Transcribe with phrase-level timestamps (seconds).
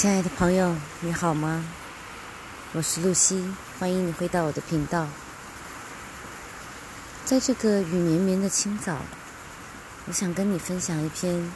[0.00, 1.62] 亲爱的朋友，你好吗？
[2.72, 5.06] 我是露西，欢迎你回到我的频道。
[7.26, 8.96] 在这个雨绵绵的清早，
[10.06, 11.52] 我想跟你分享一篇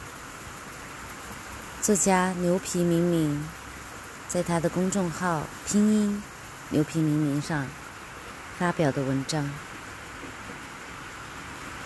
[1.81, 3.43] 作家牛皮明明
[4.27, 6.21] 在他的公众号拼音
[6.69, 7.65] 牛皮明明上
[8.59, 9.49] 发表的文章，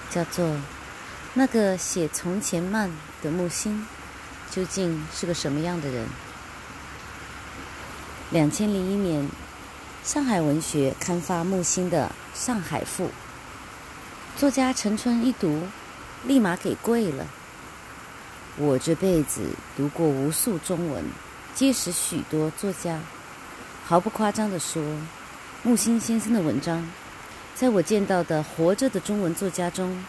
[0.09, 0.45] 叫做
[1.35, 2.91] 《那个写从前慢
[3.21, 3.87] 的木星
[4.51, 6.05] 究竟是个什么样的人》。
[8.31, 9.27] 两千零一年，
[10.03, 13.05] 上海文学刊发木心的《上海赋》，
[14.37, 15.63] 作家陈春一读，
[16.25, 17.25] 立马给跪了。
[18.55, 19.41] 我这辈子
[19.75, 21.03] 读过无数中文，
[21.55, 22.99] 结识许多作家，
[23.83, 24.83] 毫不夸张地说，
[25.63, 26.87] 木心先生的文章，
[27.55, 30.05] 在我见到的活着的中文作家中，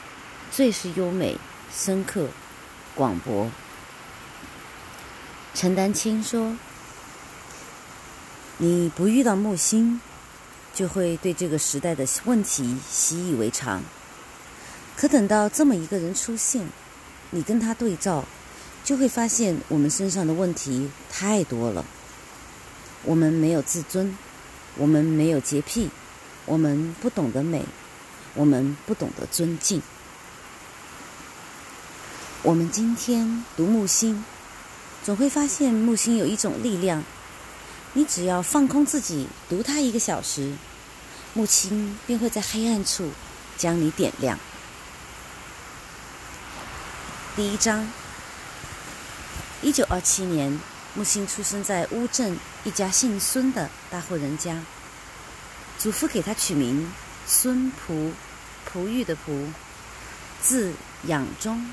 [0.52, 1.39] 最是优美、
[1.73, 2.28] 深刻、
[2.95, 3.50] 广博。
[5.55, 6.55] 陈丹青说。
[8.62, 9.98] 你不遇到木星，
[10.75, 13.83] 就会对这个时代的问题习以为常。
[14.98, 16.69] 可等到这么一个人出现，
[17.31, 18.22] 你跟他对照，
[18.84, 21.83] 就会发现我们身上的问题太多了。
[23.03, 24.14] 我们没有自尊，
[24.77, 25.88] 我们没有洁癖，
[26.44, 27.64] 我们不懂得美，
[28.34, 29.81] 我们不懂得尊敬。
[32.42, 34.22] 我们今天读木星，
[35.03, 37.03] 总会发现木星有一种力量。
[37.92, 40.55] 你只要放空自己，读它一个小时，
[41.34, 43.10] 木星便会在黑暗处
[43.58, 44.38] 将你点亮。
[47.34, 47.91] 第一章，
[49.60, 50.60] 一九二七年，
[50.94, 54.62] 木星出生在乌镇一家姓孙的大户人家，
[55.77, 56.92] 祖父给他取名
[57.27, 58.12] 孙璞，
[58.64, 59.48] 璞玉的璞，
[60.41, 60.72] 字
[61.06, 61.72] 仰中，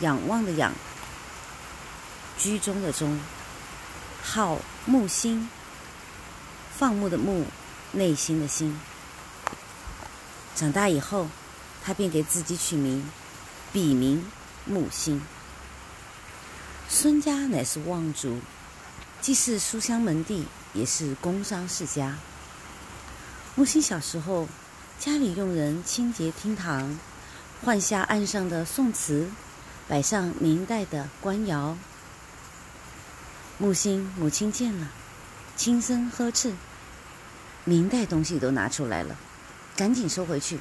[0.00, 0.72] 仰望的仰，
[2.36, 3.20] 居中的中。
[4.24, 5.48] 号木星，
[6.76, 7.46] 放牧的牧，
[7.92, 8.80] 内心的心。
[10.56, 11.28] 长大以后，
[11.84, 13.08] 他便给自己取名，
[13.72, 14.26] 笔名
[14.64, 15.22] 木星。
[16.88, 18.40] 孙家乃是望族，
[19.20, 22.18] 既是书香门第，也是工商世家。
[23.54, 24.48] 木星小时候，
[24.98, 26.98] 家里用人清洁厅堂，
[27.64, 29.30] 换下案上的宋词，
[29.86, 31.78] 摆上明代的官窑。
[33.62, 34.88] 木星母亲见了，
[35.54, 36.52] 轻声呵斥
[37.62, 39.16] ：“明代东西都拿出来了，
[39.76, 40.58] 赶紧收回去。”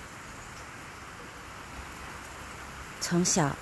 [3.02, 3.58] 从小，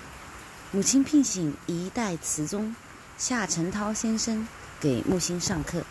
[0.72, 2.76] 母亲聘请一代词宗
[3.16, 4.46] 夏承焘先生
[4.78, 5.84] 给木星上课，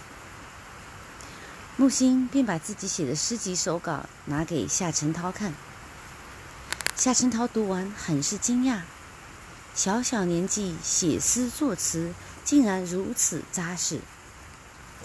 [1.76, 5.56] 木星便把自己写的诗集手稿拿给夏承焘看。
[6.96, 8.81] 夏承焘读完，很是惊讶。
[9.79, 12.13] 小小年纪写诗作词，
[12.44, 14.01] 竟然如此扎实。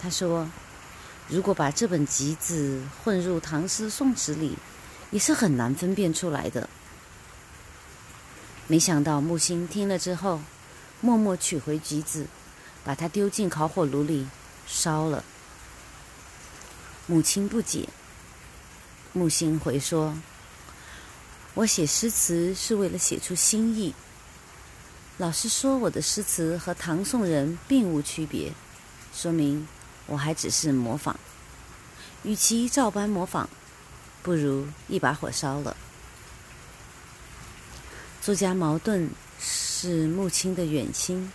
[0.01, 0.49] 他说
[1.31, 4.57] ：“如果把这本集子混入唐诗宋词里，
[5.11, 6.69] 也是很难分辨出来的。”
[8.67, 10.41] 没想到木心听了之后，
[10.99, 12.27] 默默取回集子，
[12.83, 14.27] 把它丢进烤火炉里
[14.67, 15.23] 烧了。
[17.07, 17.87] 母亲不解，
[19.13, 20.17] 木心回说
[21.55, 23.93] ：“我写诗词是为了写出心意。”
[25.17, 28.51] 老师说我的诗词和唐宋人并无区别，
[29.13, 29.65] 说明
[30.07, 31.17] 我还只是模仿。
[32.23, 33.49] 与其照搬模仿，
[34.21, 35.77] 不如一把火烧了。
[38.21, 39.09] 作家茅盾
[39.39, 41.31] 是木青的远亲，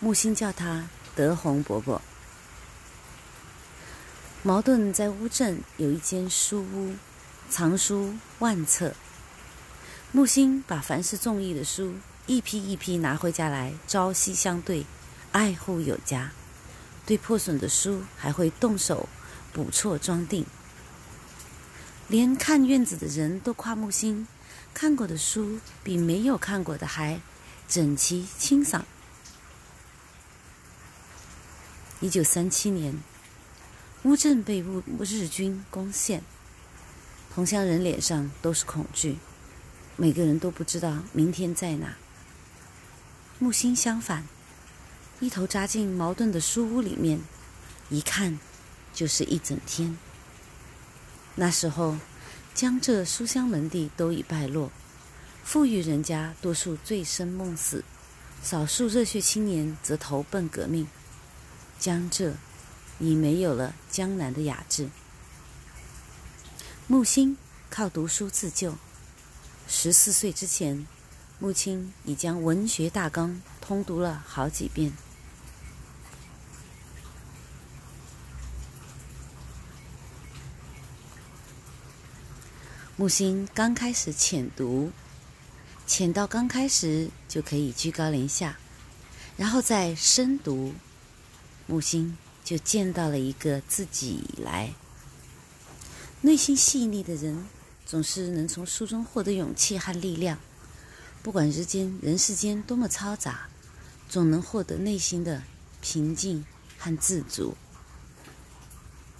[0.00, 2.02] 木星叫他德宏伯伯。
[4.42, 6.96] 茅盾在乌镇有一间书屋，
[7.48, 8.94] 藏书万册。
[10.10, 11.94] 木心把凡是中意的书。
[12.30, 14.86] 一批一批拿回家来，朝夕相对，
[15.32, 16.30] 爱护有加。
[17.04, 19.08] 对破损的书，还会动手
[19.52, 20.46] 补错装订。
[22.06, 24.28] 连看院子的人都夸木心
[24.72, 27.20] 看过的书比没有看过的还
[27.66, 28.86] 整齐清爽。
[31.98, 32.96] 一九三七年，
[34.04, 36.22] 乌镇被乌日军攻陷，
[37.34, 39.18] 同乡人脸上都是恐惧，
[39.96, 41.96] 每个人都不知道明天在哪。
[43.42, 44.28] 木星相反，
[45.18, 47.18] 一头扎进茅盾的书屋里面，
[47.88, 48.38] 一看
[48.92, 49.96] 就是一整天。
[51.36, 51.96] 那时候，
[52.54, 54.70] 江浙书香门第都已败落，
[55.42, 57.82] 富裕人家多数醉生梦死，
[58.42, 60.86] 少数热血青年则投奔革命。
[61.78, 62.34] 江浙
[62.98, 64.90] 已没有了江南的雅致。
[66.86, 67.38] 木星
[67.70, 68.74] 靠读书自救，
[69.66, 70.86] 十四岁之前。
[71.42, 74.92] 木青已将文学大纲通读了好几遍。
[82.94, 84.92] 木心刚开始浅读
[85.86, 88.58] 浅到刚开始就可以居高临下
[89.38, 90.74] 然后再深读
[91.66, 94.74] 木心就见到了一个自己来。
[96.20, 97.46] 内心细腻的人
[97.86, 100.38] 总是能从书中获得勇气和力量。
[101.22, 103.48] 不管日间人世间多么嘈杂，
[104.08, 105.42] 总能获得内心的
[105.82, 106.46] 平静
[106.78, 107.54] 和自足。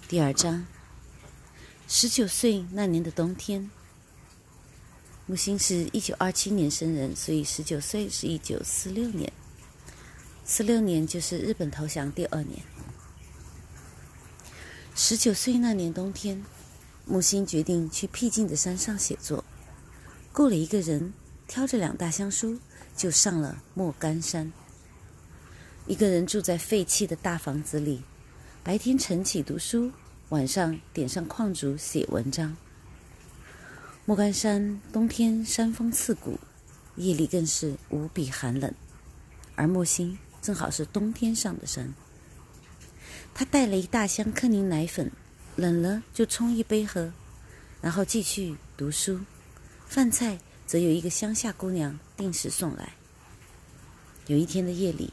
[0.07, 0.65] 第二章，
[1.87, 3.69] 十九岁那年的冬天，
[5.27, 9.31] 木星是一九二七年生人，所以十九岁是一九四六年。
[10.43, 12.63] 四六年就是日本投降第二年。
[14.95, 16.43] 十九岁那年冬天。
[17.03, 19.43] 木星决定去僻静的山上写作，
[20.31, 21.13] 雇了一个人，
[21.51, 22.57] 挑着两大箱书，
[22.95, 24.49] 就上了莫干山。
[25.85, 28.01] 一个人住在废弃的大房子里，
[28.63, 29.91] 白天晨起读书，
[30.29, 32.55] 晚上点上矿烛写文章。
[34.05, 36.39] 莫干山冬天山风刺骨，
[36.95, 38.73] 夜里更是无比寒冷，
[39.55, 41.93] 而木星正好是冬天上的山。
[43.33, 45.11] 他带了一大箱克宁奶粉。
[45.57, 47.11] 冷了就冲一杯喝，
[47.81, 49.19] 然后继续读书。
[49.85, 50.39] 饭菜
[50.71, 52.93] 则有一个乡下姑娘定时送来。
[54.27, 55.11] 有一天的夜里，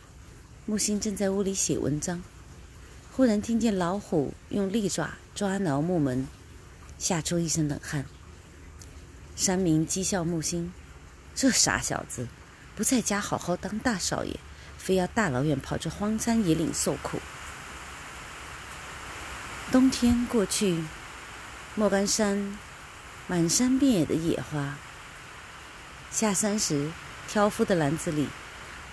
[0.67, 2.23] 木星正在屋里写文章，
[3.11, 6.29] 忽然听见老虎用利爪抓挠木门，
[6.97, 8.07] 吓出一身冷汗。
[9.35, 10.73] 山民讥笑木星
[11.35, 12.29] ：“这傻小子，
[12.77, 14.39] 不在家好好当大少爷，
[14.77, 17.19] 非要大老远跑这荒山野岭受苦。”
[19.73, 20.85] 冬天过去，
[21.75, 22.57] 莫干山
[23.27, 24.79] 满山遍野的野花。
[26.11, 26.91] 下山时，
[27.29, 28.27] 挑夫的篮子里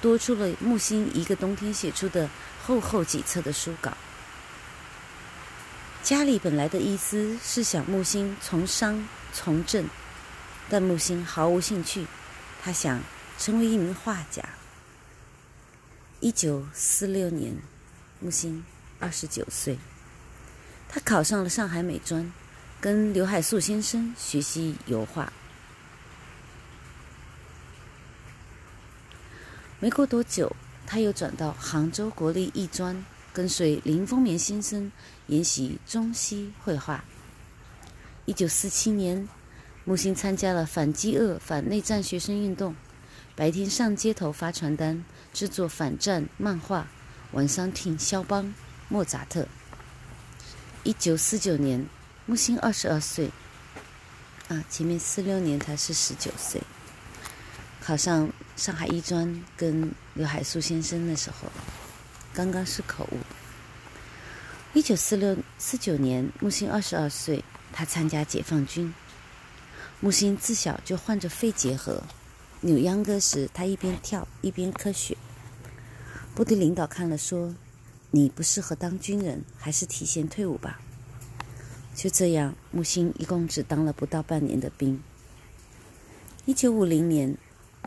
[0.02, 2.30] 多出了木心一个冬天写出的
[2.64, 3.96] 厚厚几册的书稿。
[6.04, 9.90] 家里本来的意思是想木心从商从政，
[10.70, 12.06] 但木心毫无兴趣，
[12.62, 13.02] 他想
[13.40, 14.44] 成为一名画家。
[16.20, 17.56] 一九四六年，
[18.20, 18.64] 木心
[19.00, 19.80] 二十九岁。
[20.88, 22.32] 他考上了上海美专，
[22.80, 25.34] 跟刘海粟先生学习油画。
[29.86, 30.52] 没过多久，
[30.88, 34.92] 他又转到杭州国立艺专，跟随林风眠先生
[35.28, 37.06] 研习中西绘画。
[38.26, 39.30] 一九四七年，
[39.84, 42.76] 木心参加了反饥饿、反内战学生运动，
[43.36, 46.88] 白天上街头发传单，制作反战漫画，
[47.34, 48.52] 晚上听肖邦、
[48.90, 49.48] 莫扎特。
[50.82, 51.86] 一九四九年，
[52.26, 53.30] 木心二十二岁。
[54.48, 56.60] 啊，前面四六年他是十九岁，
[57.80, 61.52] 考上上海艺专，跟刘海粟先生的时候，
[62.34, 63.18] 刚刚是口误。
[64.74, 68.94] 一九四六四九年，木星二十二岁，他参加解放军。
[70.00, 72.04] 木星自小就患着肺结核，
[72.62, 75.18] 扭秧歌时他一边跳一边咳血。
[76.34, 77.54] 部队领导看了说。
[78.12, 80.80] 你不适合当军人，还是提前退伍吧。
[81.94, 85.04] 就这样，木星一共只当了不到半年的兵。
[86.46, 87.38] 一九五零年，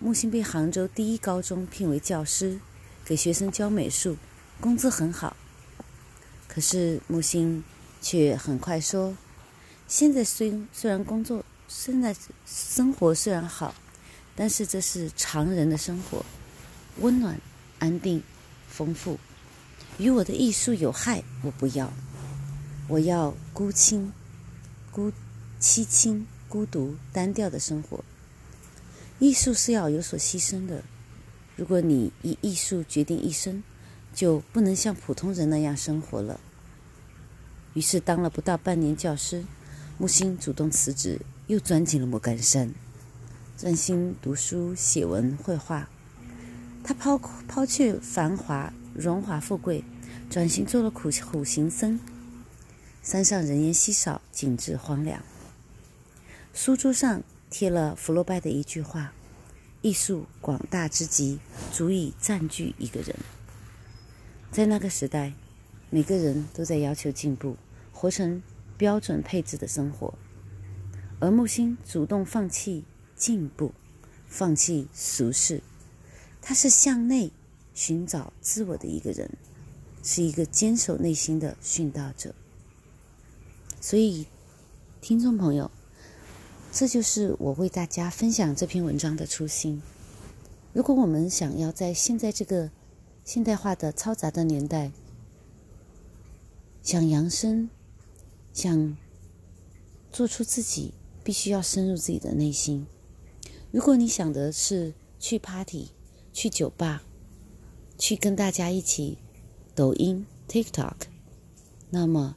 [0.01, 2.61] 木心被杭州第一高中聘为教师，
[3.05, 4.17] 给学生教美术，
[4.61, 5.37] 工资很好。
[6.47, 7.65] 可是木心
[8.01, 9.17] 却很快说
[9.89, 12.15] ：“现在虽虽然工作，现在
[12.47, 13.75] 生活虽然好，
[14.37, 16.25] 但是这是常人的生活，
[16.99, 17.41] 温暖、
[17.81, 18.23] 安定、
[18.69, 19.19] 丰富。”
[19.99, 21.93] 与我的艺术有害，我不要。
[22.87, 24.13] 我要孤清、
[24.93, 25.13] 孤
[25.61, 28.05] 凄清、孤独、单调的生活。
[29.19, 30.83] 艺术是要有所牺牲的。
[31.57, 33.63] 如果你以艺术决定一生，
[34.15, 36.41] 就不能像普通人那样生活了。
[37.75, 39.45] 于是，当了不到半年教师，
[39.99, 42.73] 木心主动辞职，又钻进了莫干山，
[43.57, 45.89] 专心读书、写文、绘画。
[46.85, 48.73] 他抛抛却繁华。
[48.95, 49.85] 荣华富贵，
[50.29, 52.01] 转型做了苦苦行僧。
[53.01, 55.23] 山上人烟稀少，景致荒凉。
[56.53, 59.13] 书桌上贴了福楼拜的一句话
[59.83, 61.39] ：“艺术广大之极，
[61.73, 63.15] 足以占据一个人。”
[64.53, 65.33] 在那个时代，
[65.91, 67.57] 每个人都在要求进步，
[67.93, 68.43] 活成
[68.77, 70.15] 标准配置的生活。
[71.21, 72.85] 而木星主动放弃
[73.17, 73.73] 进步，
[74.27, 75.63] 放弃俗世，
[76.41, 77.31] 他是向内。
[77.75, 79.31] 寻找自我的一个人，
[80.03, 82.35] 是一个坚守内心的殉道者。
[83.81, 84.27] 所以，
[85.01, 85.71] 听众朋友，
[86.79, 89.83] 这就是我为大家分享这篇文章的初心。
[90.73, 92.71] 如果我们想要在现在这个
[93.25, 94.93] 现代化的嘈杂的年代，
[96.85, 97.69] 想扬升，
[98.53, 98.97] 想
[100.13, 100.95] 做出自己
[101.25, 102.87] 必须要深入自己的内心。
[103.73, 105.89] 如果你想的是去 party、
[106.33, 107.03] 去酒吧、
[107.99, 109.19] 去跟大家一起
[109.75, 110.95] 抖音、TikTok，
[111.91, 112.37] 那么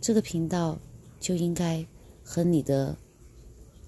[0.00, 0.80] 这个频道
[1.20, 1.86] 就应该
[2.24, 2.96] 和你的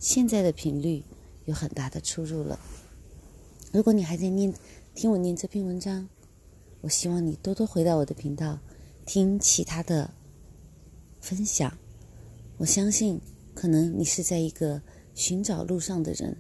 [0.05, 1.03] 现在的频率
[1.47, 2.61] 有很大的出入了。
[3.73, 4.53] 如果你还在念
[4.95, 6.07] 听我念这篇文章，
[6.83, 8.59] 我希望你多多回到我的频道，
[9.07, 10.13] 听其他的
[11.23, 11.75] 分享。
[12.59, 13.19] 我相信，
[13.55, 14.83] 可能你是在一个
[15.15, 16.37] 寻找路上的人，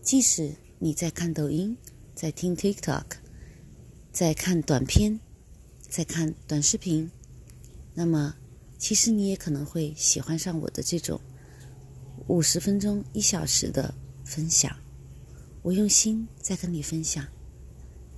[0.00, 1.76] 即使你在看抖音，
[2.14, 3.06] 在听 TikTok，
[4.12, 5.18] 在看短片，
[5.80, 7.10] 在看短视频，
[7.94, 8.36] 那么
[8.78, 11.20] 其实你也可能会喜欢上我的这种
[12.32, 13.92] 五十分钟、一小时的
[14.24, 14.74] 分享。
[15.60, 17.22] 我用心在跟你分享，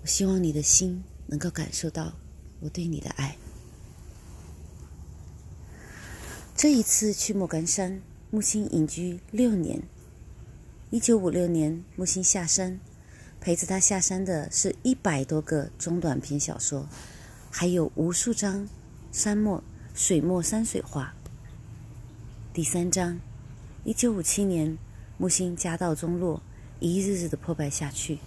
[0.02, 2.12] 我希望你的心能够感受到
[2.60, 3.36] 我对你的爱。
[6.54, 9.82] 这一次去莫干山，木心隐居六年。
[10.90, 12.78] 一九五六年，木心下山，
[13.40, 16.86] 陪着他下山的是一百多个中短篇小说，
[17.50, 18.68] 还有无数张
[19.10, 19.60] 山墨、
[19.92, 21.12] 水墨山水画。
[22.52, 23.18] 第三章，
[23.84, 24.78] 一九五七年，
[25.18, 26.40] 木心家道中落。
[26.80, 28.18] 一日日的破败下去，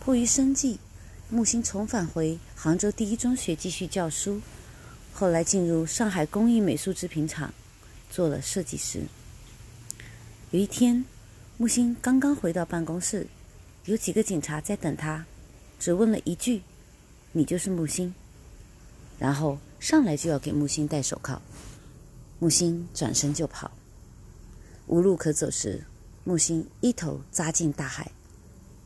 [0.00, 0.78] 迫于生计，
[1.28, 4.40] 木心重返回杭州第一中学继续教书。
[5.12, 7.52] 后来进入上海工艺美术制品厂，
[8.10, 9.02] 做了设计师。
[10.50, 11.04] 有一天，
[11.58, 13.26] 木心刚刚回到办公室，
[13.84, 15.24] 有几个警察在等他，
[15.78, 16.62] 只问了一句
[17.32, 18.14] ：“你就是木心？”
[19.18, 21.40] 然后上来就要给木心戴手铐。
[22.38, 23.70] 木心转身就跑，
[24.86, 25.84] 无路可走时。
[26.26, 28.10] 木星一头扎进大海，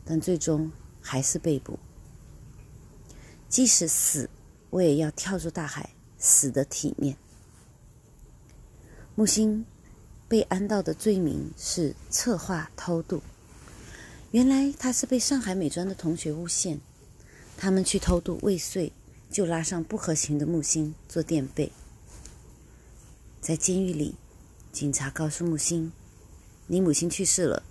[0.05, 1.79] 但最终还是被捕。
[3.49, 4.29] 即使死，
[4.71, 7.17] 我也要跳入大海，死的体面。
[9.15, 9.65] 木星
[10.27, 13.23] 被安到的罪名是策划偷渡。
[14.33, 16.81] 原来他是被上海美专的同学诬陷，
[17.57, 18.91] 他们去偷渡未遂，
[19.31, 21.71] 就拉上不合群的木星做垫背。
[23.41, 24.17] 在监狱里，
[24.79, 25.91] 警察告诉木星。
[26.69, 27.65] 你母亲去世了，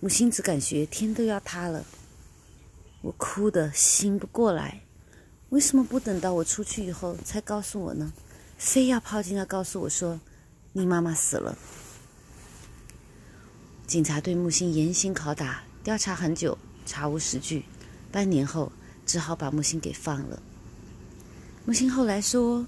[0.00, 1.84] 木星只感觉天都要塌了。
[3.02, 4.80] 我哭得醒不过来，
[5.50, 8.10] 为什么不等到我出去以后才告诉我呢？
[8.56, 10.18] 非要跑进来告诉我说
[10.72, 11.58] 你妈妈死了。
[13.86, 16.56] 警察对木星严刑拷打，调查很久，
[16.86, 17.66] 查无实据。
[18.10, 18.72] 半年后，
[19.04, 20.40] 只好把木星给放了。
[21.66, 22.66] 木星后来说：“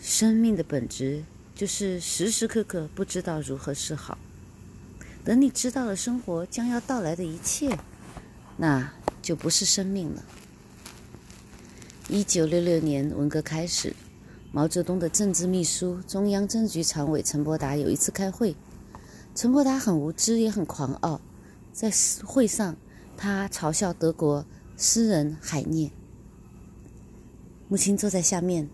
[0.00, 1.22] 生命的本质。”
[1.56, 4.18] 就是时时刻刻不知道如何是好。
[5.24, 7.76] 等你知道了生活将要到来的一切，
[8.58, 10.22] 那就不是生命了。
[12.08, 13.96] 一九六六年文革开始，
[14.52, 18.54] 毛泽东的政治秘书、中央政治局常委陈伯达有一次开会，
[19.34, 21.20] 陈伯达很无知也很狂傲，
[21.72, 21.90] 在
[22.22, 22.76] 会上
[23.16, 24.44] 他嘲笑德国
[24.76, 25.90] 诗人海涅。
[27.66, 28.68] 母亲坐在下面。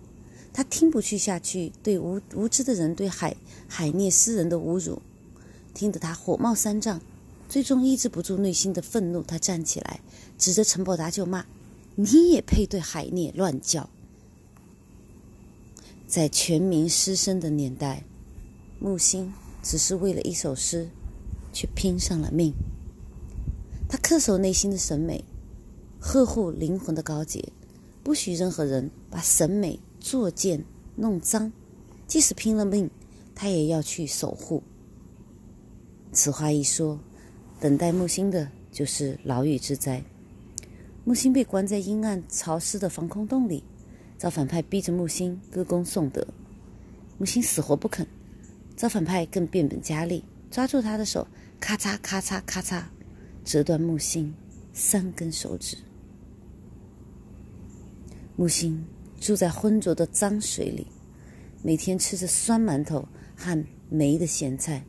[0.53, 3.35] 他听不去下去，对无无知的人对海
[3.69, 5.01] 海涅诗人的侮辱，
[5.73, 7.01] 听得他火冒三丈，
[7.49, 10.01] 最终抑制不住内心的愤怒，他站起来，
[10.37, 11.47] 指着陈伯达就骂
[11.97, 13.89] ：“你也配对海涅乱叫？”
[16.07, 18.05] 在全民师生的年代，
[18.79, 19.33] 木心
[19.63, 20.91] 只是为了一首诗，
[21.55, 22.53] 却拼上了命。
[23.89, 25.25] 他恪守内心的审美，
[25.99, 27.43] 呵护灵魂的高洁，
[28.03, 29.81] 不许任何人把审美。
[30.03, 30.63] 作贱
[30.97, 31.53] 弄脏，
[32.09, 32.91] 即使拼了命，
[33.37, 34.61] 他也要去守护。
[36.11, 36.99] 此话一说，
[37.61, 40.03] 等待木星的就是牢狱之灾。
[41.05, 43.63] 木星被关在阴暗潮湿的防空洞里，
[44.19, 46.27] 造反派逼着木星歌功颂德，
[47.17, 48.05] 木星死活不肯。
[48.75, 51.27] 造反派更变本加厉，抓住他的手，
[51.61, 52.83] 咔嚓咔嚓咔嚓，
[53.45, 54.35] 折断木星
[54.73, 55.77] 三根手指。
[58.35, 58.85] 木星。
[59.23, 60.85] 住在浑浊的脏水里，
[61.63, 64.85] 每天吃着酸馒头和霉的咸菜。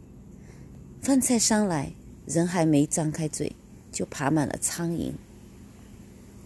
[1.01, 1.93] 饭菜上来，
[2.25, 3.55] 人还没张开嘴，
[3.91, 5.11] 就爬满了苍蝇。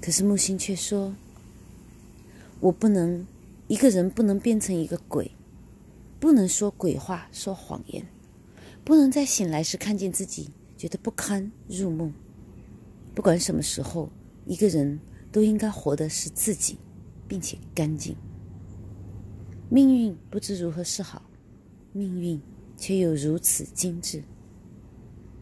[0.01, 1.15] 可是木星却说
[2.59, 3.25] ：“我不能，
[3.69, 5.31] 一个人不能变成一个鬼，
[6.19, 8.05] 不能说鬼话，说谎言，
[8.83, 12.13] 不能在醒来时看见自己觉得不堪入梦。
[13.15, 14.09] 不管什么时候，
[14.45, 14.99] 一个人
[15.31, 16.77] 都应该活的是自己。”
[17.27, 18.15] 并且干净。
[19.69, 21.21] 命运不知如何是好，
[21.91, 22.41] 命运
[22.77, 24.23] 却又如此精致。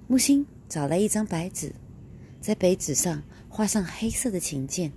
[0.08, 1.72] 木星找来一张白纸，
[2.42, 4.92] 在白纸上画上黑色的琴键。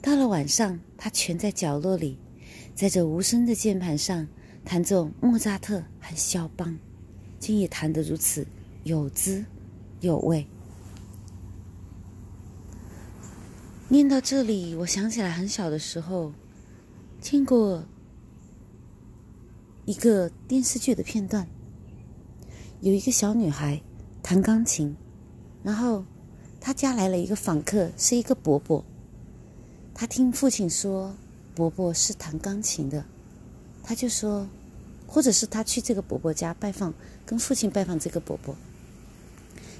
[0.00, 2.16] 到了晚上，他蜷在角落里，
[2.74, 4.26] 在这无声的键盘上，
[4.64, 6.78] 弹奏莫扎特和肖邦，
[7.38, 8.46] 竟也弹得如此
[8.84, 9.44] 有滋
[10.00, 10.46] 有味。
[13.92, 16.32] 念到这里，我想起来很小的时候
[17.20, 17.84] 见过
[19.84, 21.44] 一个电视剧的片段，
[22.80, 23.82] 有一个小女孩
[24.22, 24.94] 弹钢琴，
[25.64, 26.04] 然后
[26.60, 28.84] 她家来了一个访客，是一个伯伯。
[29.92, 31.12] 她听父亲说
[31.52, 33.04] 伯伯是弹钢琴的，
[33.82, 34.46] 她就说，
[35.04, 36.94] 或者是她去这个伯伯家拜访，
[37.26, 38.54] 跟父亲拜访这个伯伯。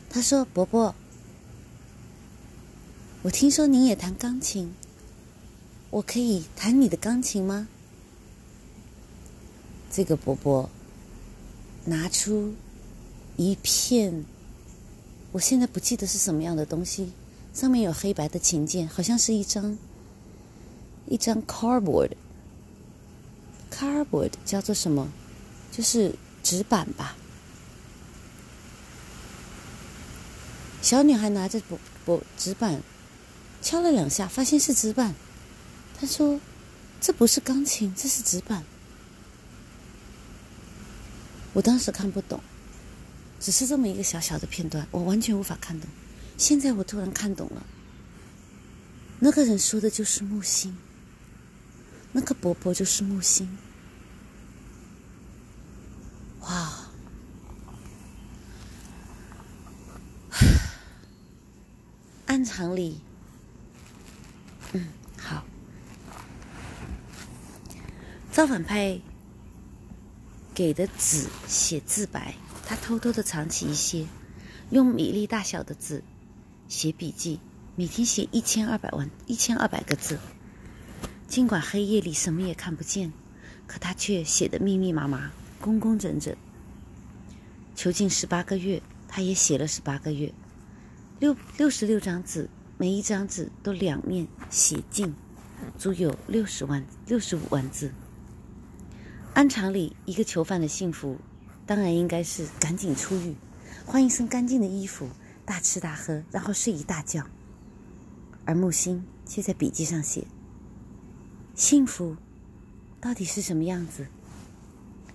[0.08, 0.92] 她说：“伯伯。”
[3.22, 4.72] 我听说您也弹钢琴，
[5.90, 7.68] 我可以弹你的钢琴吗？
[9.90, 10.70] 这个伯伯
[11.84, 12.54] 拿出
[13.36, 14.24] 一片，
[15.32, 17.12] 我现在不记得是什么样的东西，
[17.52, 19.76] 上面有黑白的琴键，好像是一张
[21.06, 25.12] 一张 cardboard，cardboard 叫做什么？
[25.70, 27.14] 就是纸板吧。
[30.80, 32.80] 小女孩拿着不不纸板。
[33.62, 35.14] 敲了两下，发现是纸板。
[35.98, 36.40] 他说
[37.00, 38.64] ：“这不是钢琴，这是纸板。”
[41.52, 42.40] 我当时看不懂，
[43.38, 45.88] 只是这么一个小小的片段，我完全无法看懂。
[46.38, 47.66] 现在我突然看懂了，
[49.18, 50.76] 那个人说的就是木星，
[52.12, 53.58] 那个伯伯就是木星。
[56.40, 56.86] 哇！
[62.26, 63.00] 暗场里。
[64.72, 64.86] 嗯，
[65.18, 65.44] 好。
[68.30, 69.00] 造反派
[70.54, 72.34] 给的纸写字白，
[72.64, 74.06] 他偷偷的藏起一些，
[74.70, 76.04] 用米粒大小的字
[76.68, 77.40] 写笔记，
[77.74, 80.18] 每天写一千二百万一千二百个字。
[81.26, 83.12] 尽管黑夜里什么也看不见，
[83.66, 86.34] 可他却写的密密麻麻、工工整整。
[87.74, 90.32] 囚禁十八个月，他也写了十八个月，
[91.18, 92.48] 六六十六张纸。
[92.80, 95.14] 每一张纸都两面写尽，
[95.76, 97.92] 足有六十万、六十五万字。
[99.34, 101.18] 安场里一个囚犯的幸福，
[101.66, 103.34] 当然应该是赶紧出狱，
[103.84, 105.10] 换一身干净的衣服，
[105.44, 107.26] 大吃大喝，然后睡一大觉。
[108.46, 110.26] 而木心却在笔记上写
[111.54, 112.16] ：“幸福
[112.98, 114.06] 到底是什么样子？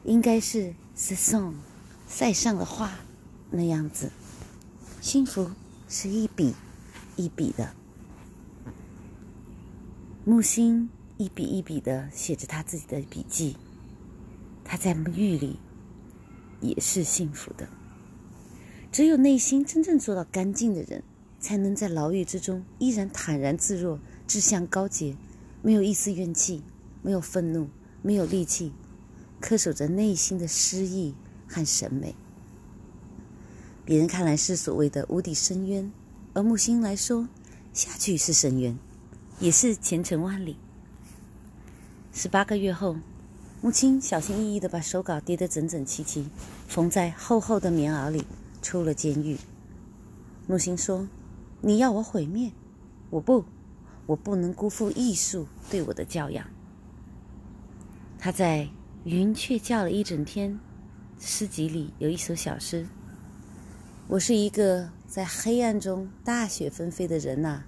[0.04, 1.56] 应该是 s s o n
[2.08, 2.92] 塞上了花
[3.50, 4.12] 那样子。
[5.02, 5.50] 幸福
[5.90, 6.54] 是一笔。”
[7.16, 7.74] 一笔的
[10.26, 13.56] 木星，一笔一笔的写着他自己的笔记。
[14.64, 15.60] 他在狱里
[16.62, 17.68] 也是幸福的。
[18.92, 21.04] 只有内心真正做到干净的人，
[21.40, 25.16] 才能在牢狱之中依然坦然自若、志向高洁，
[25.62, 26.64] 没有一丝怨气，
[27.02, 27.70] 没有愤怒，
[28.02, 28.74] 没有戾气，
[29.42, 31.14] 恪守着内心的诗意
[31.48, 32.16] 和审美。
[33.86, 35.92] 别人看来是所谓的无底深渊。
[36.36, 37.30] 而木星来说，
[37.74, 38.78] 下去是深渊，
[39.40, 40.58] 也是前程万里。
[42.12, 42.98] 十八个月后，
[43.62, 46.28] 木星小心翼翼的把手稿叠得整整齐齐，
[46.68, 48.26] 缝在厚厚的棉袄里，
[48.62, 49.38] 出了监狱。
[50.46, 51.08] 木星说
[51.64, 52.52] ：“你要我毁灭？
[53.10, 53.46] 我不，
[54.06, 56.46] 我不能辜负艺术对我的教养。”
[58.20, 58.68] 他在
[59.06, 60.60] 云雀叫了一整天，
[61.18, 62.86] 诗集里有一首小诗
[64.10, 67.64] ：“我是一个。”在黑暗中大雪纷飞的人呐，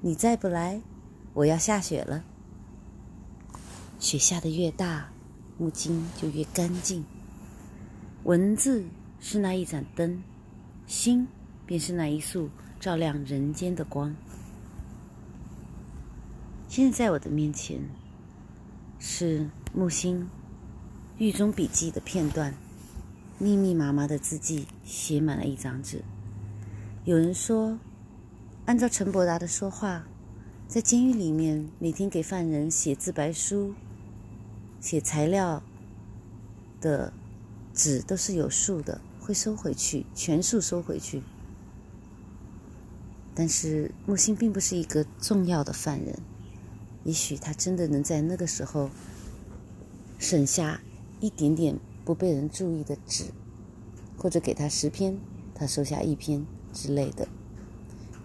[0.00, 0.80] 你再不来，
[1.34, 2.24] 我要下雪了。
[3.98, 5.10] 雪下的越大，
[5.58, 7.04] 木金就越干净。
[8.24, 8.84] 文字
[9.20, 10.22] 是那一盏灯，
[10.86, 11.28] 心
[11.66, 12.48] 便是那一束
[12.80, 14.14] 照亮人间的光。
[16.68, 17.80] 现在在我的面前，
[18.98, 20.28] 是木星
[21.18, 22.54] 狱中笔记的片段，
[23.38, 26.02] 密密麻麻的字迹写满了一张纸。
[27.06, 27.78] 有人说，
[28.64, 30.08] 按照陈伯达的说话，
[30.66, 33.72] 在监狱里面每天给犯人写自白书、
[34.80, 35.62] 写材料
[36.80, 37.12] 的
[37.72, 41.22] 纸都是有数的，会收回去，全数收回去。
[43.36, 46.18] 但是木心并不是一个重要的犯人，
[47.04, 48.90] 也许他真的能在那个时候
[50.18, 50.80] 省下
[51.20, 53.26] 一点点不被人注意的纸，
[54.18, 55.16] 或者给他十篇，
[55.54, 56.44] 他收下一篇。
[56.76, 57.26] 之类的，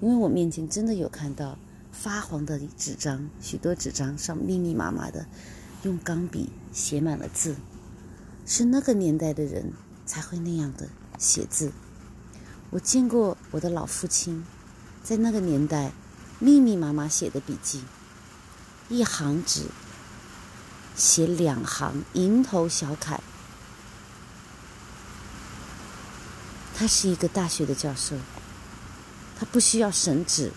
[0.02, 1.58] 因为我面前真的有看到
[1.94, 5.26] 发黄的纸张，许多纸张上密密麻麻的
[5.84, 7.56] 用钢笔写满了字，
[8.46, 9.72] 是那个年代的人
[10.06, 11.72] 才会那样的写字。
[12.72, 14.46] 我见过我的老父亲
[15.02, 15.94] 在那个年代
[16.40, 17.84] 密密麻麻写的笔记，
[18.90, 19.68] 一行纸
[20.96, 23.22] 写两行蝇头小楷。
[26.74, 28.16] 他是一个大学的教授，
[29.42, 30.52] 他不需要神旨，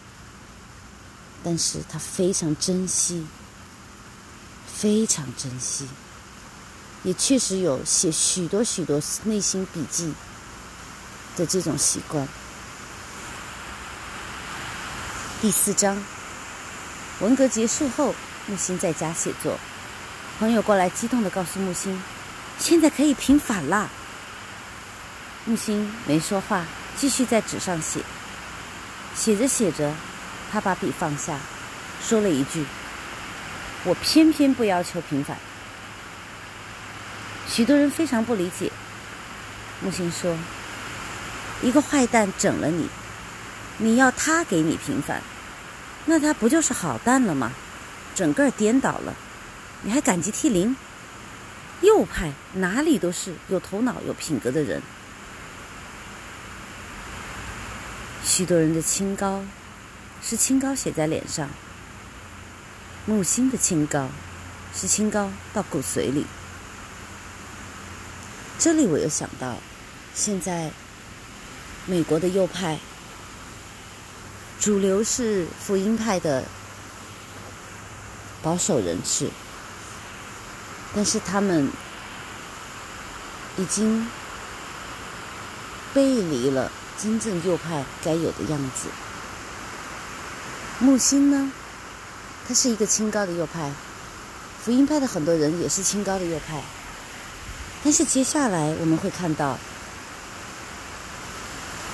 [1.42, 3.26] 但是他非常珍惜，
[4.66, 5.88] 非常珍惜，
[7.02, 10.12] 也确实有写许多许多内心笔记
[11.34, 12.28] 的这种习惯。
[15.40, 15.96] 第四章，
[17.20, 18.14] 文革结束后，
[18.46, 19.58] 木心在家写作，
[20.38, 21.98] 朋友过来激动的告诉木心，
[22.58, 23.88] 现在可以平反啦。
[25.46, 26.66] 木心没说话，
[26.98, 28.00] 继续在纸上写。
[29.14, 29.92] 写着写着，
[30.50, 31.38] 他把笔放下，
[32.02, 32.64] 说了一句
[33.84, 35.36] ：“我偏偏不要求平凡。”
[37.48, 38.70] 许多人非常不理解。
[39.80, 40.36] 木心说
[41.62, 42.88] ：“一个坏蛋整了你，
[43.78, 45.22] 你要他给你平反，
[46.06, 47.52] 那他不就是好蛋了吗？
[48.14, 49.14] 整个颠倒了，
[49.82, 50.76] 你还感激涕零？
[51.82, 54.82] 右派哪里都是有头脑、有品格的人。”
[58.24, 59.44] 许多人的清高，
[60.22, 61.46] 是清高写在脸上；
[63.04, 64.08] 木心的清高，
[64.74, 66.24] 是清高到骨髓里。
[68.58, 69.58] 这里我又想到，
[70.14, 70.70] 现在
[71.84, 72.78] 美国的右派
[74.58, 76.44] 主流是福音派的
[78.42, 79.28] 保守人士，
[80.94, 81.68] 但是他们
[83.58, 84.08] 已经
[85.92, 86.72] 背离了。
[87.02, 88.88] 真正右派该有的样子。
[90.78, 91.52] 木星呢？
[92.46, 93.72] 他是一个清高的右派，
[94.62, 96.60] 福音派的很多人也是清高的右派。
[97.82, 99.58] 但是接下来我们会看到，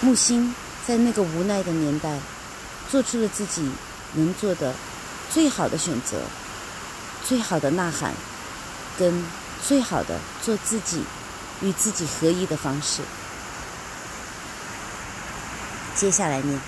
[0.01, 0.55] 木星
[0.87, 2.19] 在那个无奈的年代，
[2.91, 3.71] 做出了自己
[4.15, 4.75] 能做的
[5.33, 6.19] 最好的选择，
[7.25, 8.13] 最好的呐喊，
[8.99, 9.25] 跟
[9.65, 11.05] 最好的做自己
[11.61, 13.03] 与自己合一的方式。
[16.01, 16.59] 接下来念，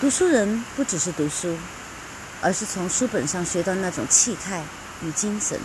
[0.00, 1.56] 读书人不只是读书，
[2.40, 4.62] 而是从书本上学到那种气态
[5.02, 5.58] 与精神。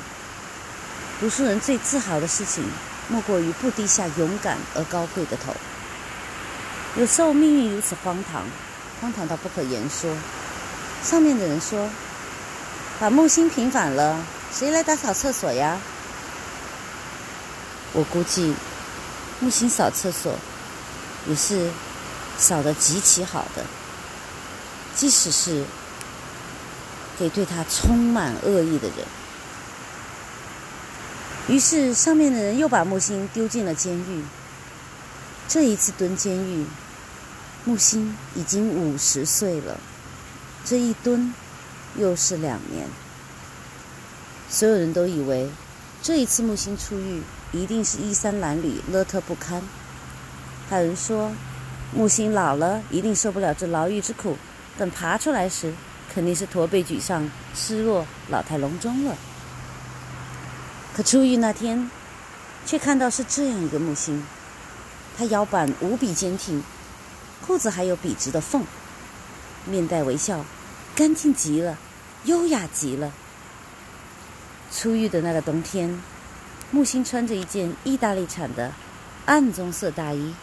[1.20, 2.64] 读书人最自豪的事情，
[3.10, 5.56] 莫过于不低下勇敢而高贵的头。
[6.96, 8.44] 有时候命运如此荒唐，
[9.00, 10.12] 荒唐到不可言说。
[11.04, 11.88] 上面的人说
[13.00, 14.18] ：“把木星平反了，
[14.52, 15.78] 谁来打扫厕所呀？”
[17.94, 18.56] 我估计，
[19.40, 20.36] 木星扫厕所。
[21.28, 21.70] 也是
[22.38, 23.64] 扫得极其好的，
[24.96, 25.64] 即使是
[27.18, 28.98] 给对他充满恶意的人。
[31.48, 34.24] 于是上面的人又把木星丢进了监狱。
[35.48, 36.66] 这一次蹲监狱，
[37.66, 39.78] 木星已经五十岁了。
[40.64, 41.34] 这一蹲
[41.98, 42.88] 又是两年。
[44.50, 45.50] 所有人都以为
[46.02, 49.62] 这一次木星出狱一定是衣衫褴褛、邋遢不堪。
[50.70, 51.32] 还有人说，
[51.94, 54.38] 木星老了一定受不了这牢狱之苦，
[54.78, 55.74] 等爬出来时，
[56.14, 59.16] 肯定是驼背沮丧、失落、老态龙钟了。
[60.96, 61.92] 可出狱那天，
[62.66, 64.26] 却看到是这样一个木星，
[65.18, 66.64] 他腰板无比坚挺，
[67.46, 68.64] 裤子还有笔直的缝，
[69.66, 70.46] 面带微笑，
[70.96, 71.78] 干净极了，
[72.24, 73.12] 优雅极了。
[74.72, 76.02] 出狱的那个冬天，
[76.72, 78.72] 木星穿着一件意大利产的
[79.26, 80.34] 暗棕色大衣。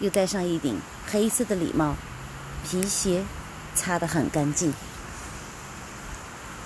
[0.00, 1.94] 又戴上一顶黑色的礼帽，
[2.64, 3.24] 皮鞋
[3.74, 4.72] 擦得很干净。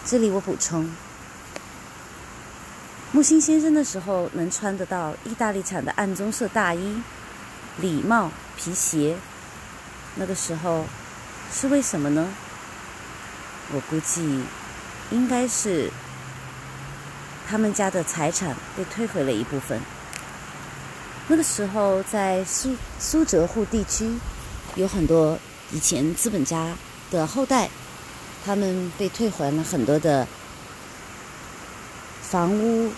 [0.04, 0.90] 这里我补充，
[3.12, 7.00] 木星先生的时候能穿得到意大利产的暗棕色大衣、
[7.80, 9.16] 礼帽、皮鞋，
[10.14, 10.86] 那个时候
[11.52, 12.28] 是为什么呢？
[13.72, 14.44] 我估计
[15.10, 15.90] 应该是
[17.48, 19.80] 他们家的财产被退回了一部分。
[21.28, 24.08] 那个时候，在苏苏浙沪地区，
[24.76, 25.36] 有很多
[25.72, 26.76] 以前资本家
[27.10, 27.68] 的后代，
[28.44, 30.26] 他们被退还了很多的
[32.22, 32.90] 房屋、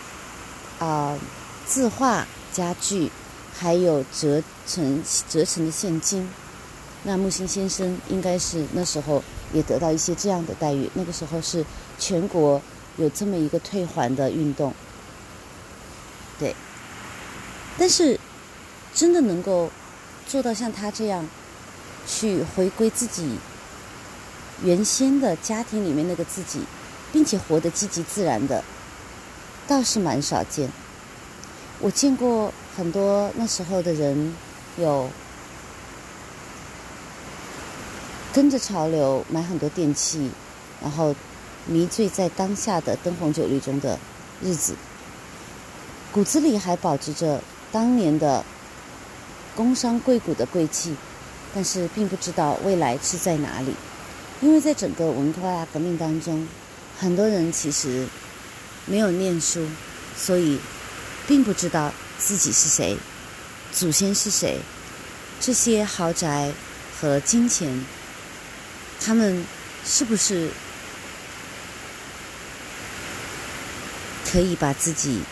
[0.78, 1.18] 啊
[1.66, 3.10] 字画、家具，
[3.58, 6.28] 还有折成折成的现金。
[7.04, 9.22] 那木心先生应该是那时候
[9.54, 10.90] 也得到一些这样的待遇。
[10.92, 11.64] 那个时候是
[11.98, 12.60] 全国
[12.98, 14.74] 有这么一个退还的运动，
[17.78, 18.18] 但是，
[18.92, 19.70] 真的能够
[20.26, 21.24] 做到像他这样
[22.06, 23.38] 去回归自己
[24.64, 26.60] 原先的家庭里面那个自己，
[27.12, 28.64] 并且活得积极自然的，
[29.68, 30.68] 倒是蛮少见。
[31.78, 34.34] 我见过很多那时候的人，
[34.76, 35.08] 有
[38.32, 40.32] 跟着潮流买很多电器，
[40.82, 41.14] 然后
[41.66, 43.96] 迷醉在当下的灯红酒绿中的
[44.42, 44.74] 日子，
[46.10, 48.44] 骨子里还保持着当年的
[49.54, 50.94] 工商贵骨的贵气，
[51.54, 53.74] 但是并不知道未来是在哪里。
[54.40, 56.46] 因为在整个文化大革命当中，
[56.98, 58.06] 很多人其实
[58.86, 59.66] 没有念书，
[60.16, 60.58] 所以
[61.26, 62.96] 并不知道自己是谁，
[63.72, 64.60] 祖先是谁。
[65.40, 66.52] 这些豪宅
[67.00, 67.84] 和金钱，
[69.00, 69.44] 他们
[69.84, 70.50] 是不是
[74.30, 75.22] 可以把自己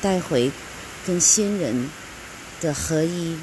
[0.00, 0.50] 带回
[1.06, 1.88] 跟先人
[2.60, 3.36] 的合一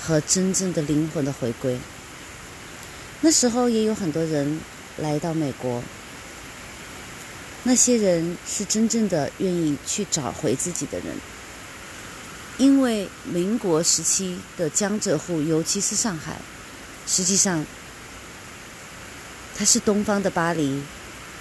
[0.00, 1.78] 和真正的灵魂的回归？
[3.20, 4.60] 那时候也有很多人
[4.98, 5.82] 来到美国，
[7.64, 11.06] 那些人是真正的愿意去找回自己的人，
[12.58, 16.36] 因为民国时期的江浙沪，尤其是上海，
[17.06, 17.64] 实际上
[19.56, 20.82] 它是东方的巴黎，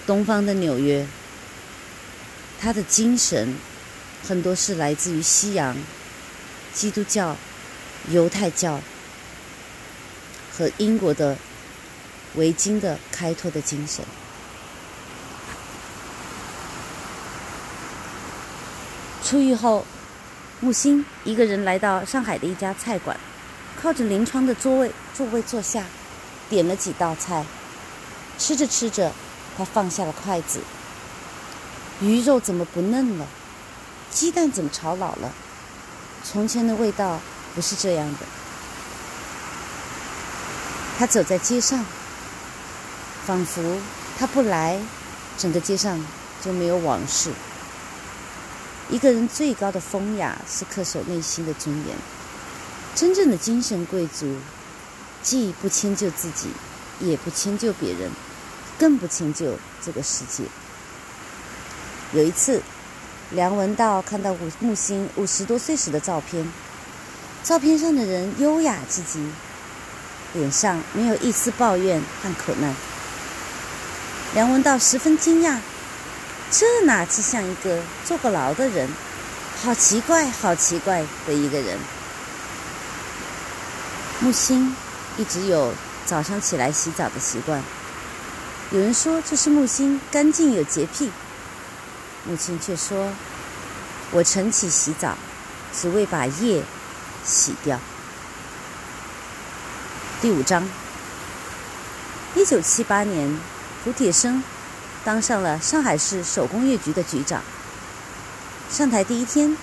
[0.08, 1.06] 东方的纽约，
[2.60, 3.54] 它的精神
[4.28, 5.76] 很多是来自于西洋、
[6.74, 7.36] 基督教、
[8.10, 8.80] 犹太教
[10.52, 11.38] 和英国的。
[12.38, 14.04] 维京的开拓的精神。
[19.24, 19.86] 出狱后，
[20.60, 23.18] 木星一个人来到上海的一家菜馆，
[23.82, 25.86] 靠着临窗的座位座位坐下，
[26.50, 27.46] 点了几道菜。
[28.38, 29.14] 吃着吃着，
[29.58, 30.60] 他放下了筷子。
[32.02, 33.26] 鱼肉怎么不嫩了？
[34.16, 35.34] 鸡蛋怎么炒老了？
[36.24, 37.20] 从前的味道
[37.54, 38.20] 不是这样的。
[40.98, 41.86] 他走在街上。
[43.26, 43.82] 仿佛
[44.20, 44.80] 他不来，
[45.36, 46.00] 整个街上
[46.44, 47.32] 就没有往事。
[48.88, 51.98] 一个人最高的风雅是恪守内心的尊严。
[52.94, 54.38] 真正的精神贵族，
[55.24, 56.50] 既不迁就自己，
[57.00, 58.12] 也不迁就别人，
[58.78, 60.44] 更不迁就这个世界。
[62.14, 62.62] 有一次，
[63.32, 66.48] 梁文道看到木木星五十多岁时的照片，
[67.44, 69.28] 照片上的人优雅至极，
[70.34, 72.74] 脸上没有一丝抱怨和苦难。
[74.36, 75.58] 梁文道十分惊讶，
[76.52, 78.88] 这哪是像一个坐过牢的人？
[79.64, 81.80] 好奇怪，好奇怪的一个人。
[84.20, 84.76] 木星
[85.18, 85.74] 一直有
[86.06, 87.64] 早上起来洗澡的习惯，
[88.72, 91.10] 有人说这是木星干净有洁癖，
[92.28, 93.12] 母亲却说
[94.12, 95.16] ：“我晨起洗澡，
[95.74, 96.64] 只为把夜
[97.24, 97.80] 洗掉。”
[100.22, 100.68] 第五章，
[102.36, 103.38] 一九七八年。
[103.84, 104.44] 胡铁生
[105.04, 107.44] 当上了上海市手工业局的局长。
[108.72, 109.56] 上台第一天，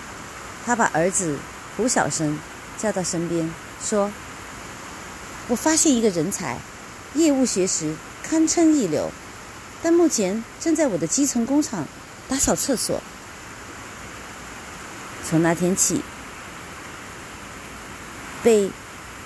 [0.64, 1.36] 他把儿子
[1.76, 2.38] 胡小生
[2.78, 3.52] 叫到身边，
[3.84, 4.12] 说
[5.50, 6.60] ：“我发现一个人才，
[7.14, 9.10] 业务学识堪称一流，
[9.82, 11.84] 但目前正在我的基层工厂
[12.32, 12.98] 打扫厕所。”
[15.28, 16.00] 从那天起，
[18.42, 18.70] 被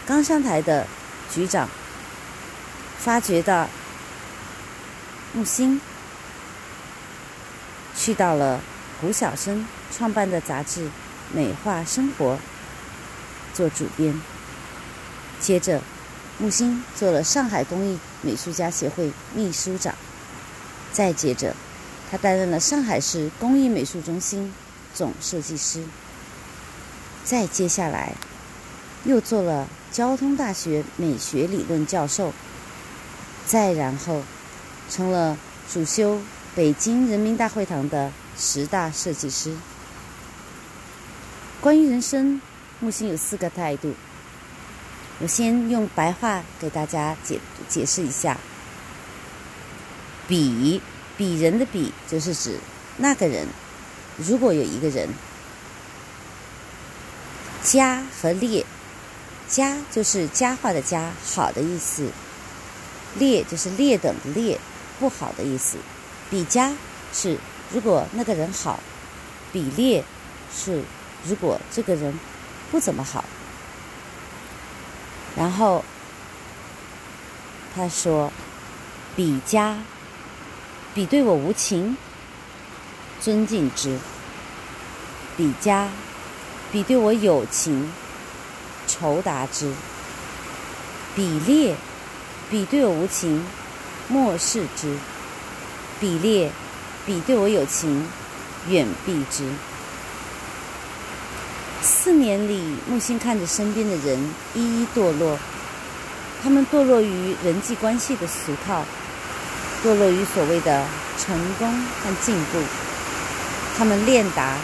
[0.05, 0.89] 刚上台的
[1.33, 1.69] 局长
[2.99, 3.69] 发觉到。
[5.33, 5.79] 木星
[7.95, 8.59] 去到了
[8.99, 10.87] 胡小生创办的杂志
[11.31, 12.37] 《美化生活》
[13.53, 14.19] 做主编。
[15.39, 15.83] 接着，
[16.39, 19.95] 木星做了上海工艺美术家协会秘书长。
[20.91, 21.55] 再接着，
[22.11, 24.53] 他担任了上海市工艺美术中心
[24.95, 25.83] 总设计师。
[27.25, 28.15] 再接下来，
[29.05, 32.33] 又做了交通大学美学理论教授。
[33.47, 34.23] 再然后。
[34.89, 35.37] 成了
[35.69, 36.21] 主修
[36.55, 39.53] 北京人民大会堂的十大设计师。
[41.61, 42.41] 关于人生，
[42.79, 43.95] 木心有四个态度。
[45.19, 48.39] 我先用白话给大家解解释一下：
[50.29, 50.81] 比
[51.17, 52.59] 比人的比，就是指
[52.97, 53.47] 那个人。
[54.17, 55.09] 如果有一个人，
[57.63, 58.65] 佳和劣，
[59.49, 62.05] 佳就是佳话的佳，好的意思；
[63.19, 64.59] 劣就是劣等的劣。
[64.99, 65.77] 不好的意思，
[66.31, 66.75] 比佳
[67.13, 67.37] 是
[67.71, 68.81] 如果那个人好，
[69.53, 70.03] 比劣
[70.51, 70.83] 是
[71.27, 72.19] 如果这个人
[72.71, 73.23] 不怎么好。
[75.37, 75.85] 然后
[77.75, 78.33] 他说
[79.15, 79.77] ：“比佳，
[80.97, 81.95] 比对我无情，
[83.21, 83.99] 尊敬之；
[85.37, 85.91] 比佳，
[86.73, 87.93] 比对我有情，
[88.87, 89.67] 酬答之；
[91.15, 91.77] 比劣，
[92.51, 93.45] 比对我无情。”
[94.09, 94.97] 莫视之，
[96.01, 96.51] 比劣，
[97.05, 98.07] 比对我有情，
[98.69, 99.45] 远避之。
[101.83, 105.37] 四年里，木心看着身边的人一一堕落，
[106.43, 108.85] 他们堕落于人际关系的俗套，
[109.85, 110.85] 堕落于所谓的
[111.19, 112.59] 成功和进步。
[113.79, 114.57] 他们练达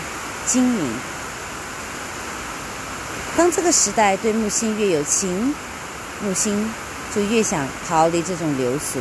[0.46, 0.92] 精明。
[3.36, 5.54] 当这个时代对木星越有情，
[6.22, 6.70] 木星
[7.14, 9.00] 就越想逃离这种流俗。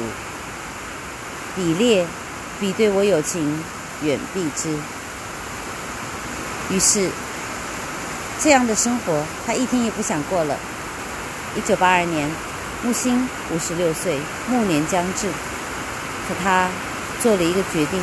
[1.55, 2.07] 比列
[2.59, 3.61] 比对我有情，
[4.03, 4.69] 远避之。
[6.69, 7.09] 于是，
[8.39, 10.57] 这样的生活他一天也不想过了。
[11.57, 12.29] 一九八二年，
[12.83, 15.27] 木星五十六岁，暮年将至，
[16.27, 16.69] 可他
[17.21, 17.99] 做了一个决定，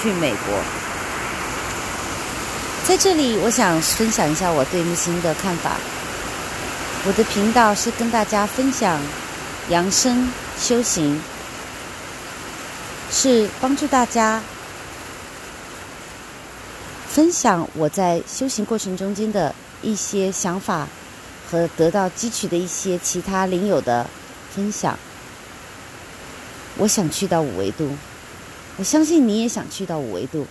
[0.00, 0.58] 去美国。
[2.86, 5.72] 在这里，我想分享一下我对木星的看法。
[7.04, 9.00] 我的频道是跟大家分享
[9.70, 11.20] 养生修行，
[13.10, 14.40] 是帮助大家
[17.08, 20.86] 分享我在修行过程中间的一些想法
[21.50, 24.08] 和得到汲取的一些其他灵友的
[24.54, 24.98] 分享。
[26.78, 27.90] 我想去到五维度，
[28.76, 30.46] 我相信你也想去到五维度。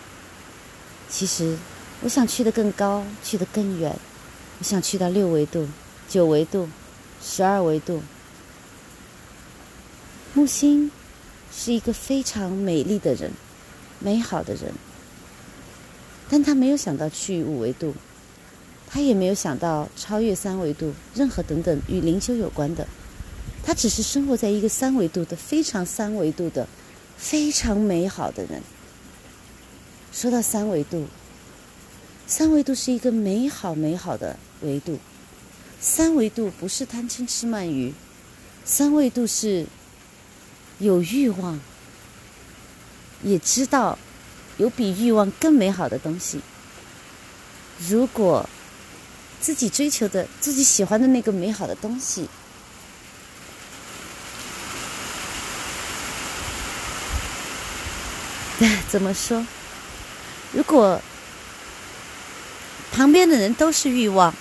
[1.09, 1.57] 其实。
[2.01, 3.97] 我想去得更高，去得更远。
[4.59, 5.67] 我想去到六维度、
[6.09, 6.69] 九维度、
[7.23, 8.03] 十二维度。
[10.33, 10.91] 木星
[11.55, 13.31] 是一个非常美丽的人，
[13.99, 14.73] 美好的人，
[16.29, 17.95] 但他没有想到去五维度，
[18.89, 22.85] 他也没有想到超越三维度，任何等等与灵修有关的。
[23.65, 26.67] 他只是生活在一个三维度的非常三维度的
[27.17, 28.61] 非常美好的人。
[30.13, 31.07] 说到三维度。
[32.27, 34.97] 三维度是一个美好美好的维度，
[35.79, 37.93] 三维度不是贪嗔痴慢疑，
[38.63, 39.67] 三维度是
[40.79, 41.59] 有欲望，
[43.21, 43.99] 也知道
[44.57, 46.41] 有比欲望更美好的东西。
[47.87, 48.49] 如果
[49.39, 52.27] 自己追求的、自己喜欢的那个美好的东西，
[58.89, 59.45] 怎么说？
[60.51, 61.01] 如果。
[62.91, 64.33] 旁边的人都是欲望，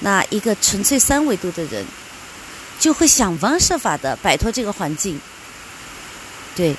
[0.00, 1.84] 那一个纯粹三维度的人，
[2.80, 5.20] 就会想方设法的摆脱这个环境。
[6.56, 6.74] 对，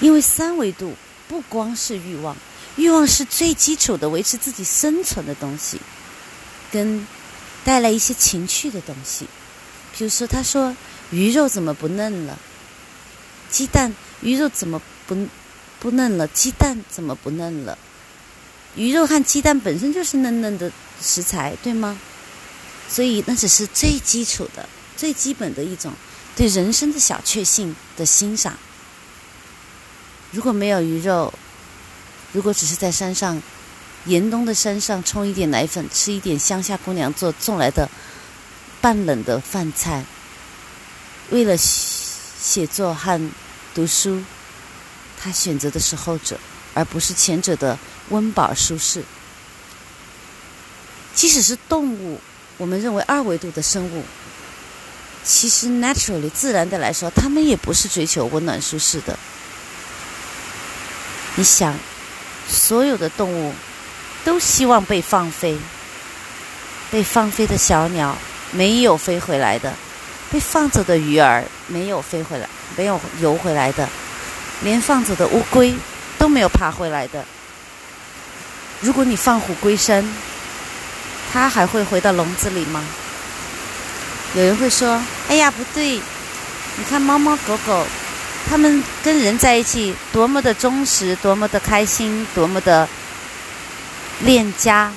[0.00, 0.94] 因为三维度
[1.26, 2.36] 不光是欲望，
[2.76, 5.80] 欲望是最基础的维持自己生存的东西，
[6.70, 7.06] 跟
[7.64, 9.26] 带来一些情趣的东西。
[9.96, 10.76] 比如说，他说
[11.10, 12.38] 鱼肉怎么不嫩了？
[13.50, 15.26] 鸡蛋，鱼肉怎么不
[15.80, 16.28] 不嫩了？
[16.28, 17.76] 鸡蛋怎么不嫩了？
[18.76, 20.70] 鱼肉和鸡蛋本身就是嫩嫩的
[21.02, 21.98] 食材，对吗？
[22.88, 25.92] 所以那只是最基础的、最基本的一种
[26.36, 28.56] 对人生的小确幸的欣赏。
[30.30, 31.34] 如果没有鱼肉，
[32.32, 33.42] 如果只是在山上
[34.04, 37.90] 严冬的山上冲一点奶粉，吃一点乡下姑娘做送来的
[38.80, 40.04] 半冷的饭菜，
[41.30, 43.20] 为了写作和
[43.74, 44.22] 读书，
[45.22, 46.38] 他选择的是后者。
[46.72, 47.76] 而不是前者的
[48.10, 49.02] 温饱舒适。
[51.16, 52.20] 即使是动物，
[52.58, 54.04] 我们认为二维度的生物，
[55.24, 59.18] 其实 naturally 自然的来说，它们也不是追求温暖舒适的。
[61.34, 61.76] 你想，
[62.48, 63.52] 所有的动物
[64.24, 65.58] 都希望被放飞，
[66.88, 68.16] 被放飞的小鸟
[68.52, 69.74] 没有飞回来的，
[70.30, 73.88] 被放走的鱼儿没有飞回来，没有游回来的，
[74.62, 75.74] 连放走的乌龟。
[76.18, 77.24] 都没有爬回来的。
[78.82, 80.06] 如果你放虎归山，
[81.32, 82.84] 它还会回到笼子里吗？
[84.34, 85.98] 有人会说：“哎呀，不对！
[86.76, 87.86] 你看猫猫狗狗，
[88.50, 92.86] 它们跟人在一起多么的忠实，多么的开心，多么的
[94.20, 94.92] 恋家。”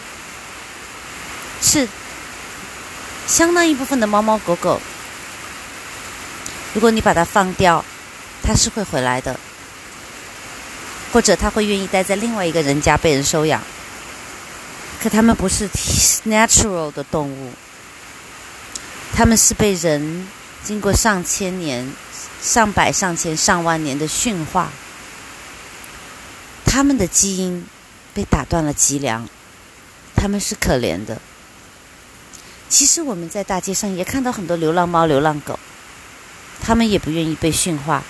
[1.63, 1.87] 是
[3.25, 4.81] 相当一部分的猫猫狗狗，
[6.73, 7.85] 如果你把它放掉，
[8.43, 9.39] 它是会回来的。
[11.13, 13.61] 或者他会愿意待在另外一个人家被人收养，
[14.99, 15.69] 可他们不是
[16.25, 17.53] natural 的动物，
[19.13, 20.27] 他们是被人
[20.63, 21.87] 经过上千年、
[22.41, 24.71] 上百、上千、上万年的驯化，
[26.65, 27.63] 他们的基因
[28.11, 29.29] 被打断了脊梁，
[30.15, 31.21] 他们是可怜的。
[32.69, 35.59] 其实我们在大街上也看到很多流浪猫、流浪狗，
[36.59, 38.03] 他们也不愿意被驯化，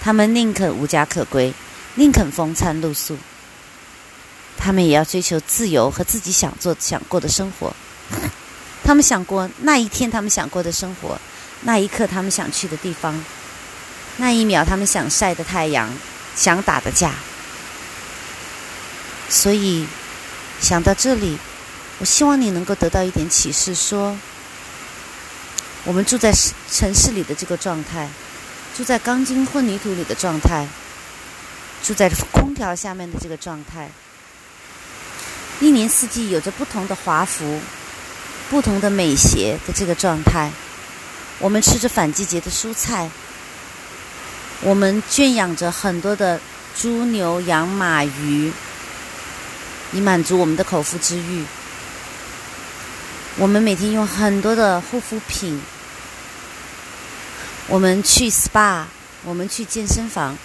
[0.00, 1.52] 他们宁可无家可归。
[1.98, 3.18] 宁肯风餐露宿，
[4.56, 7.74] 他们也要追求自由和自己想做、想过的生活。
[8.86, 11.20] 他们想过那一天，他们想过的生活，
[11.62, 13.20] 那一刻他们想去的地方，
[14.18, 15.92] 那一秒他们想晒的太阳、
[16.36, 17.14] 想打的架。
[19.28, 19.84] 所以，
[20.60, 21.36] 想到这里，
[21.98, 24.16] 我希望你能够得到一点启示：说，
[25.82, 26.32] 我们住在
[26.70, 28.08] 城市里的这个状态，
[28.76, 30.64] 住在钢筋混凝土里的状态，
[31.82, 33.90] 住在空调下面的这个状态，
[35.60, 37.60] 一年四季有着不同的华服、
[38.50, 40.50] 不同的美鞋的这个状态。
[41.38, 43.08] 我们吃着反季节的蔬菜，
[44.60, 46.40] 我们圈养着很多的
[46.76, 48.52] 猪、牛、羊、马、鱼，
[49.92, 51.44] 以满足我们的口腹之欲。
[53.36, 55.60] 我们每天用很多的护肤品。
[57.68, 58.84] 我们去 SPA，
[59.24, 60.36] 我们去健身房，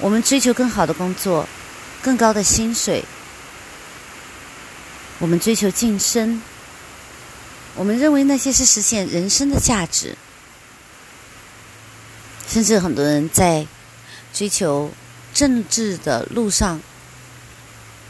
[0.00, 1.48] 我们追求更好的工作，
[2.02, 3.04] 更高的薪水，
[5.18, 6.42] 我们追求晋升，
[7.76, 10.16] 我们认为那些是实现人生的价值，
[12.48, 13.66] 甚至很多人在
[14.32, 14.90] 追求
[15.32, 16.80] 政治的路上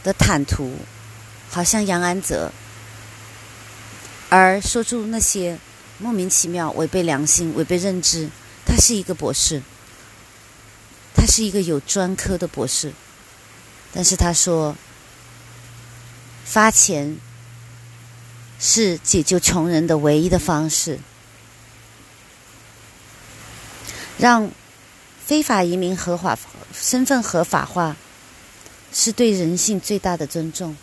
[0.03, 0.77] 的坦途，
[1.49, 2.51] 好像杨安泽，
[4.29, 5.59] 而说出那些。
[5.99, 8.27] 莫名其妙，违背良心，违背认知。
[8.65, 9.61] 他是一个博士，
[11.13, 12.91] 他是一个有专科的博士，
[13.93, 14.75] 但是他说，
[16.43, 17.17] 发钱
[18.59, 20.99] 是解救穷人的唯一的方式，
[24.17, 24.49] 让
[25.25, 26.37] 非法移民合法
[26.73, 27.95] 身份合法化，
[28.91, 30.75] 是对人性最大的尊重。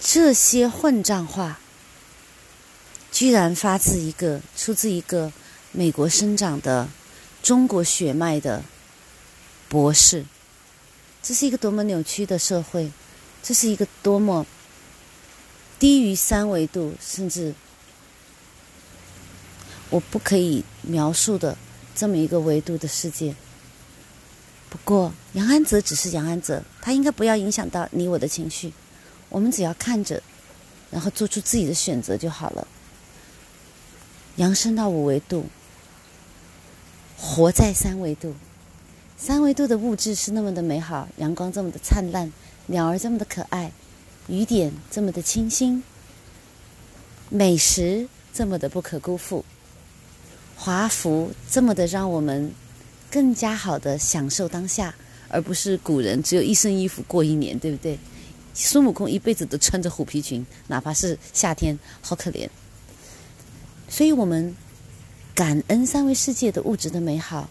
[0.00, 1.58] 这些混账话。
[3.14, 5.30] 居然发自一个出自一个
[5.70, 6.88] 美国生长的
[7.42, 8.64] 中国血脉的
[9.72, 10.26] 博士，
[11.22, 12.92] 这是一个多么扭曲的社会，
[13.42, 14.46] 这是一个多么
[15.78, 17.54] 低于三维度，甚至
[19.88, 21.56] 我不可以描述的
[21.94, 23.34] 这么一个维度的世界。
[24.68, 28.74] 不过杨安泽只是杨安泽，他应该不要影响到你我的情绪，
[29.30, 30.22] 我们只要看着，
[30.90, 32.68] 然后做出自己的选择就好了。
[34.36, 35.46] 扬升到五维度，
[37.16, 38.36] 活在三维度。
[39.24, 42.32] 三维度的物质是那么的美好，阳光这么的灿烂，
[42.66, 43.70] 鸟儿这么的可爱，
[44.26, 45.80] 雨点这么的清新，
[47.28, 49.44] 美食这么的不可辜负，
[50.56, 52.52] 华服这么的让我们
[53.12, 54.92] 更加好的享受当下，
[55.28, 57.96] 而不是古人只有一身衣服过一年，对不对？
[58.54, 62.48] 孙悟空一辈子都穿着虎皮裙，哪怕是夏天，好可怜。
[63.88, 64.56] 所以我们
[65.32, 67.48] 感恩三维世界的物质的美好，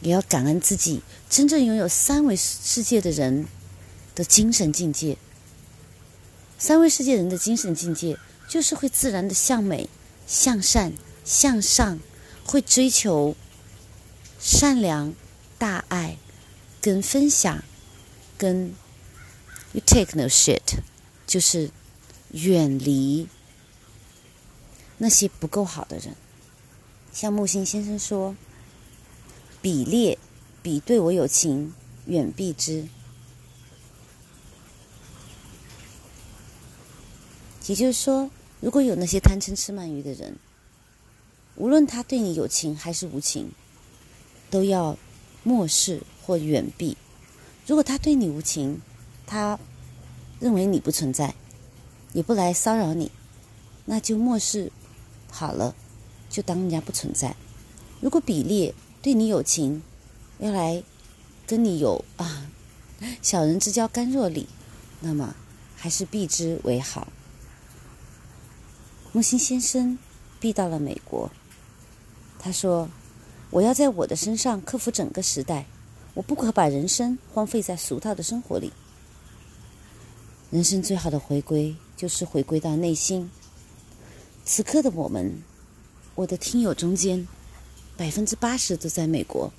[0.00, 3.46] 也要感恩自己真正拥有三维世界的人
[4.14, 5.16] 的精神境界。
[6.58, 8.18] 三维世界人的精神境界，
[8.48, 9.88] 就是会自然的向美、
[10.26, 10.92] 向善、
[11.24, 12.00] 向上，
[12.44, 13.36] 会追求
[14.40, 15.14] 善良、
[15.56, 16.16] 大爱、
[16.80, 17.62] 跟分享、
[18.36, 18.74] 跟
[19.72, 20.80] you take no shit，
[21.26, 21.70] 就是
[22.32, 23.28] 远离。
[25.00, 26.16] 那些不够好的人，
[27.12, 28.34] 像木心先生说
[29.68, 30.16] ：“比劣，
[30.62, 31.74] 比对我有情，
[32.06, 32.88] 远避之。”
[37.68, 38.30] 也就是说，
[38.62, 40.38] 如果有那些贪嗔痴慢疑的人，
[41.56, 43.52] 无论他对你有情还是无情，
[44.48, 44.96] 都要
[45.42, 46.96] 漠视或远避。
[47.66, 48.80] 如果他对你无情，
[49.26, 49.60] 他
[50.40, 51.34] 认为你不存在，
[52.14, 53.12] 也不来骚扰你，
[53.84, 54.72] 那就漠视。
[55.30, 55.76] 好了，
[56.30, 57.36] 就当人家不存在。
[58.00, 59.82] 如果比列对你有情，
[60.38, 60.82] 要来
[61.46, 62.50] 跟你有啊
[63.22, 64.46] 小人之交甘若醴，
[65.00, 65.34] 那么
[65.76, 67.08] 还是避之为好。
[69.12, 69.98] 木心先生
[70.40, 71.30] 避到了美国，
[72.38, 72.88] 他说
[73.50, 75.66] ：“我要在我的身上克服整个时代，
[76.14, 78.72] 我不可把人生荒废在俗套的生活里。
[80.50, 83.30] 人生最好的回归，就是回归到内心。”
[84.44, 85.42] 此刻的我们，
[86.14, 87.26] 我的听友中间，
[87.98, 89.52] 百分之八十都在美国，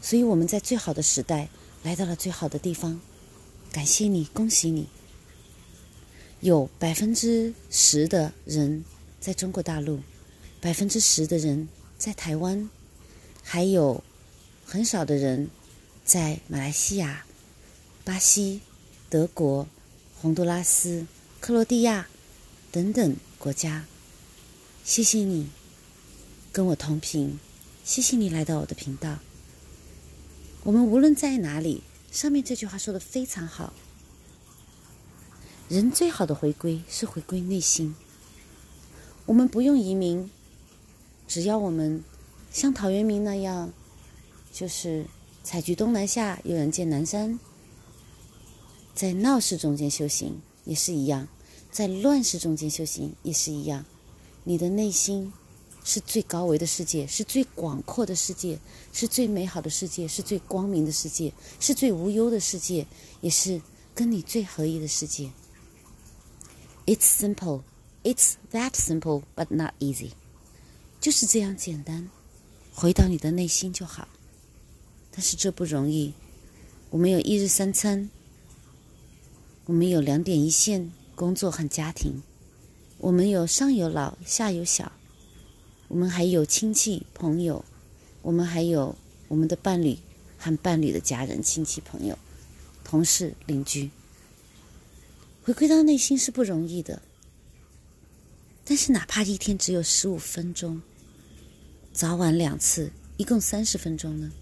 [0.00, 1.48] 所以我们在最好的时代
[1.82, 3.00] 来到了最好的地方。
[3.72, 4.86] 感谢你，恭喜你！
[6.38, 8.84] 有百分之十的人
[9.18, 9.98] 在中国大陆，
[10.60, 11.68] 百分之十的人
[11.98, 12.70] 在台湾，
[13.42, 14.04] 还有
[14.64, 15.50] 很少的人
[16.04, 17.26] 在马来西亚、
[18.04, 18.60] 巴西、
[19.10, 19.66] 德国、
[20.20, 21.08] 洪都拉斯、
[21.40, 22.06] 克罗地亚
[22.70, 23.84] 等等国家。
[24.84, 25.48] 谢谢你
[26.52, 27.40] 跟我同频，
[27.84, 29.18] 谢谢你来到我的频道。
[30.62, 33.74] 我们无论在哪里，上面这句话说的非常好。
[35.68, 37.94] 人最好的回归是回归内心。
[39.26, 40.30] 我们不用移民，
[41.28, 42.02] 只要我们
[42.50, 43.70] 像陶渊明那样，
[44.50, 45.04] 就是
[45.42, 47.38] 采菊东南下，有人见南山。
[48.94, 51.28] 在闹市中间修行也是一样，
[51.70, 53.84] 在乱世中间修行也是一样。
[54.44, 55.30] 你的内心
[55.84, 58.58] 是最高维的世界，是最广阔的世界，
[58.92, 62.86] 是最美好的世界，是最光明的世界，是最无忧的世界，
[63.20, 63.60] 也是
[63.94, 65.30] 跟你最合一的世界。
[66.86, 67.62] It's simple,
[68.02, 70.12] it's that simple, but not easy。
[71.00, 72.08] 就是这样简单，
[72.72, 74.08] 回到你的内心就好。
[75.10, 76.14] 但是这不容易。
[76.90, 78.08] 我们有一日三餐，
[79.66, 82.22] 我们有两点一线，工作和家庭，
[82.98, 84.90] 我们有上有老下有小。
[85.94, 87.64] 我们还有亲戚朋友，
[88.20, 88.96] 我们还有
[89.28, 89.96] 我们的伴侣
[90.36, 92.18] 和伴侣的家人、亲戚朋友、
[92.82, 93.88] 同事、邻居。
[95.44, 97.00] 回归到内心是不容易的，
[98.64, 100.82] 但是哪怕一天只有十五分钟，
[101.92, 104.32] 早晚两次，一共三十分钟呢？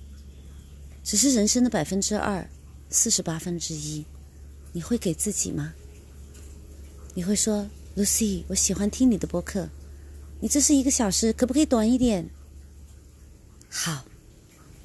[1.05, 2.48] 只是人生的百分之二，
[2.88, 4.03] 四十八分之一，
[4.72, 5.74] 你会给自己吗？
[7.12, 9.68] 你会说，Lucy，我喜欢听你的播客。
[10.43, 12.28] 你这是一个小时，可不可以短一点？
[13.70, 14.05] 好，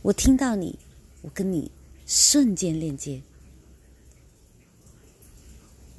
[0.03, 0.77] 我听到你，
[1.23, 1.71] 我跟你
[2.05, 3.19] 瞬间链接。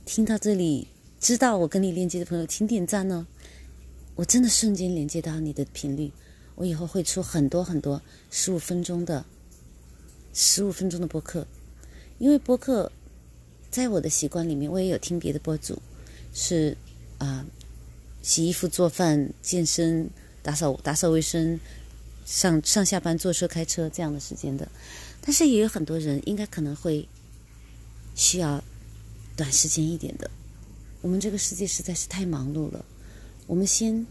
[0.04, 0.86] 听到这里，
[1.18, 3.26] 知道我跟你链接的朋友，请点赞哦！
[4.14, 6.12] 我真的瞬间连接到你的频率，
[6.54, 8.00] 我以后会出很多很多
[8.30, 9.26] 十五分钟的、
[10.32, 11.44] 十五分钟的播客，
[12.18, 12.92] 因为播客
[13.72, 15.76] 在我的习惯里面，我也有听别的播主
[16.32, 16.76] 是
[17.18, 17.44] 啊。
[18.28, 20.06] 洗衣服、做饭、健身、
[20.42, 21.58] 打扫、打扫卫生、
[22.26, 24.68] 上上下班、坐车、开车这样的时间的，
[25.22, 27.08] 但是也有很多人应该可能会
[28.14, 28.62] 需要
[29.34, 30.30] 短时间一点的。
[31.00, 32.84] 我们这个世界实在是太忙碌了，
[33.46, 34.06] 我们先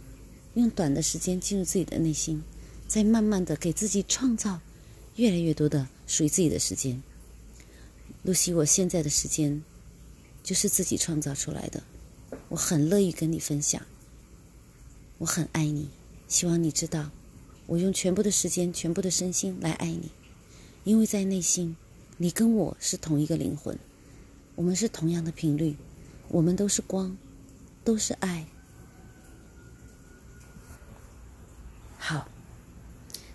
[0.55, 2.41] 用短的时间进入自己的内心，
[2.87, 4.59] 再慢慢的给自己创造
[5.17, 6.99] 越来越多的属于自己的时间。
[8.23, 9.61] 露西，我现在的时间
[10.43, 11.83] 就是自己创造出来的，
[12.49, 13.79] 我很乐意跟你分享。
[15.19, 15.89] 我很爱你，
[16.27, 17.09] 希望你知道，
[17.65, 20.11] 我用全部的时间、全部的身心来爱你，
[20.83, 21.75] 因为在内心，
[22.17, 23.77] 你跟我是同一个灵魂，
[24.55, 25.75] 我们是同样的频率，
[26.27, 27.17] 我们都是光，
[27.83, 28.45] 都是爱。
[31.97, 32.29] 好，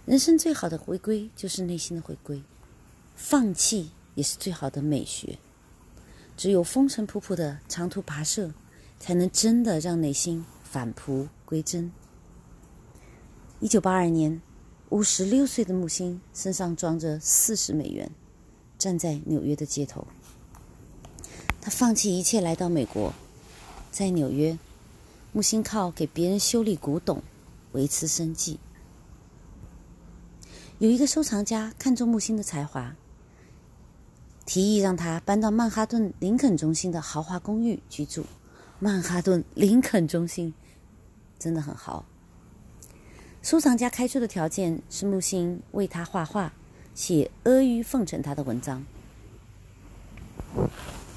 [0.06, 2.40] 人生最好的回归就是内心的回归，
[3.16, 5.38] 放弃也是最好的美学。
[6.36, 8.52] 只有风尘仆仆的长途跋涉，
[8.98, 11.28] 才能真的让内心返璞。
[11.44, 11.92] 归真。
[13.60, 14.40] 一九八二年，
[14.88, 18.10] 五十六岁的木星身上装着四十美元，
[18.78, 20.06] 站在纽约的街头。
[21.60, 23.12] 他放弃一切来到美国，
[23.90, 24.58] 在纽约，
[25.32, 27.22] 木星靠给别人修理古董
[27.72, 28.58] 维持生计。
[30.78, 32.96] 有一个收藏家看中木星的才华，
[34.46, 38.24] 提议让他搬到曼哈顿林肯中心的豪华公寓居住。
[38.78, 40.54] 曼哈顿林肯中心。
[41.42, 42.04] 真的很好。
[43.42, 46.52] 收藏家开出的条件是木星为他画画，
[46.94, 48.84] 写阿谀奉承他的文章。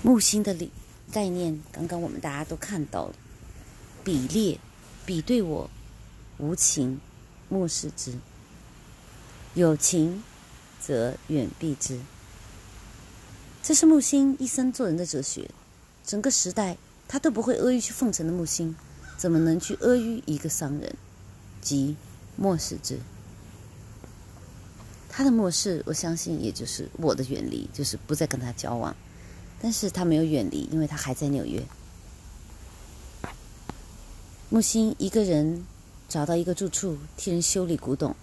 [0.02, 0.72] 木星的理
[1.12, 3.16] 概念，刚刚我们大家都看到了：
[4.04, 4.60] 比列，
[5.06, 5.70] 比对我，
[6.40, 7.00] 无情，
[7.48, 8.14] 漠视之；
[9.54, 10.24] 有情，
[10.82, 12.00] 则远避之。
[13.62, 15.52] 这是木星一生做人的哲学。
[16.04, 18.76] 整个时代，他都不会阿谀去奉承的木星。
[19.18, 20.96] 怎么能去阿谀一个商人，
[21.62, 21.96] 即
[22.36, 23.00] 漠视之？
[25.10, 28.94] 他的漠视，我相信也就是我的远离，就是不再跟他交往。
[29.62, 31.64] 但是他没有远离，因为他还在纽约。
[34.50, 35.66] 木星一个人
[36.10, 38.16] 找到一个住处，替人修理古董，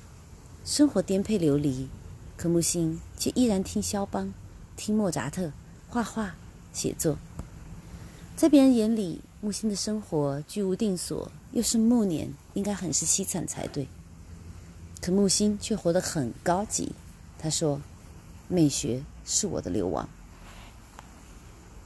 [0.65, 1.89] 生活颠沛流离。
[2.37, 4.33] 可木星却依然听肖邦，
[4.77, 5.53] 听莫扎特，
[5.89, 6.35] 画画、
[6.73, 7.17] 写作。
[8.37, 9.23] 在别人眼里。
[9.45, 13.89] 木星的生活居无定所，又是暮年，应该很是凄惨才对。
[15.01, 16.93] 可木星却活得很高级。
[17.41, 17.81] 他说
[18.47, 20.09] ：“美学是我的流亡。”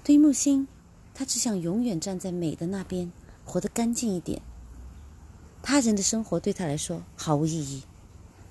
[0.04, 0.68] 对于木星，
[1.14, 3.11] 他只想永远站在美的那边，
[3.46, 4.42] 活得干净一点。
[5.62, 7.82] 他人的生活对他来说毫无意义，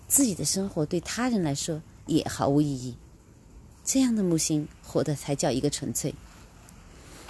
[0.07, 2.95] 自己的生活对他人来说也毫无意义。
[3.83, 6.15] 这样的木星活的才叫一个纯粹。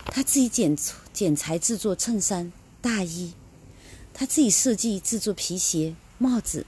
[0.05, 0.73] 他自己剪
[1.15, 2.51] 剪裁制作衬衫、
[2.81, 3.31] 大衣，
[4.13, 6.65] 他自己设计制作皮鞋、帽子。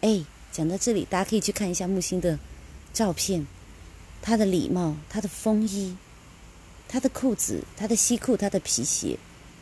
[0.00, 2.38] 哎，讲到这里，大家可以去看一下木星的
[2.94, 3.46] 照片，
[4.22, 5.94] 他的礼帽、他的风衣、
[6.88, 9.18] 他的裤子、他的西裤、他的皮鞋。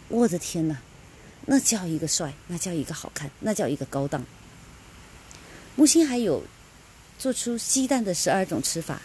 [0.08, 0.80] 我的天哪，
[1.46, 4.24] 那叫一个帅，那叫一个好看，那叫一个高档。
[5.74, 6.44] 木星还有
[7.18, 9.02] 做出鸡蛋的十二种吃法，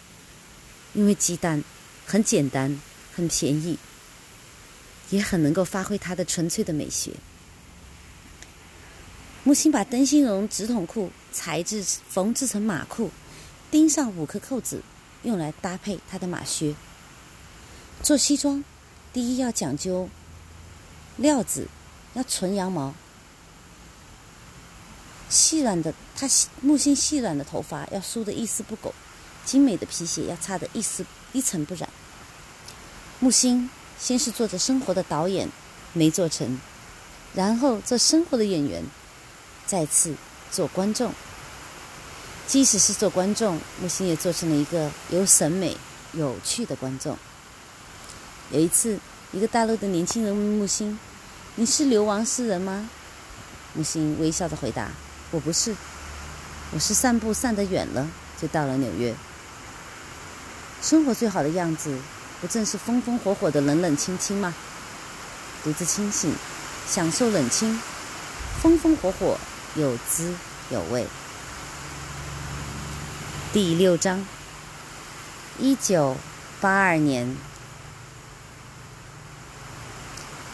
[0.94, 1.64] 因为鸡蛋
[2.06, 2.80] 很简单，
[3.12, 3.76] 很便宜。
[5.10, 7.12] 也很能够发挥它的纯粹的美学。
[9.42, 13.10] 木星把灯芯绒直筒裤裁制缝制成马裤，
[13.70, 14.82] 钉上五颗扣子，
[15.22, 16.74] 用来搭配他的马靴。
[18.02, 18.62] 做西装，
[19.12, 20.08] 第一要讲究
[21.16, 21.66] 料子，
[22.14, 22.94] 要纯羊毛。
[25.30, 26.28] 细软的，他
[26.60, 28.92] 木星细软的头发要梳得一丝不苟，
[29.44, 31.88] 精美的皮鞋要擦得一丝一尘不染。
[33.20, 33.70] 木星
[34.00, 35.48] 先是做着生活的导演，
[35.92, 36.58] 没做成，
[37.34, 38.82] 然后做生活的演员，
[39.66, 40.14] 再次
[40.50, 41.12] 做观众。
[42.46, 45.76] 即使是做观众，木星也做成了一个有审美、
[46.12, 47.16] 有趣的观众。
[48.50, 48.98] 有一次，
[49.30, 50.98] 一个大陆的年轻人问木星
[51.54, 52.90] ：“你是流亡诗人吗？”
[53.74, 54.90] 木星微笑着回答。
[55.30, 55.76] 我不是，
[56.72, 58.08] 我是散步散得远了，
[58.40, 59.14] 就到了纽约。
[60.82, 61.96] 生活最好的样子，
[62.40, 64.54] 不正是风风火火的冷冷清清吗？
[65.62, 66.32] 独自清醒，
[66.86, 67.78] 享受冷清，
[68.62, 69.38] 风风火火，
[69.74, 70.34] 有滋
[70.70, 71.06] 有味。
[73.52, 74.24] 第六章，
[75.58, 76.16] 一九
[76.60, 77.36] 八二年，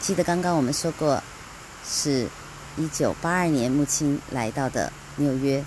[0.00, 1.22] 记得刚刚我们说过，
[1.88, 2.28] 是。
[2.78, 5.64] 一九八二年，母亲来到的纽约。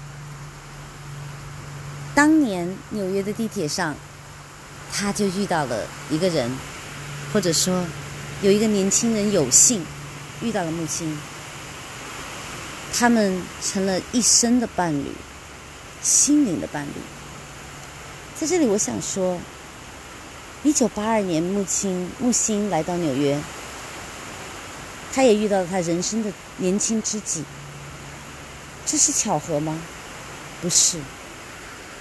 [2.14, 3.96] 当年纽约的地铁上，
[4.92, 6.52] 他就遇到了一个人，
[7.32, 7.86] 或者说，
[8.42, 9.86] 有一个年轻人有幸
[10.42, 11.18] 遇到了木星，
[12.94, 15.12] 他们成了一生的伴侣，
[16.02, 16.92] 心灵的伴侣。
[18.40, 19.40] 在这里，我想说，
[20.64, 23.40] 一九八二年，木星木星来到纽约。
[25.12, 27.44] 他也遇到了他人生的年轻知己，
[28.86, 29.78] 这是巧合吗？
[30.62, 31.00] 不是，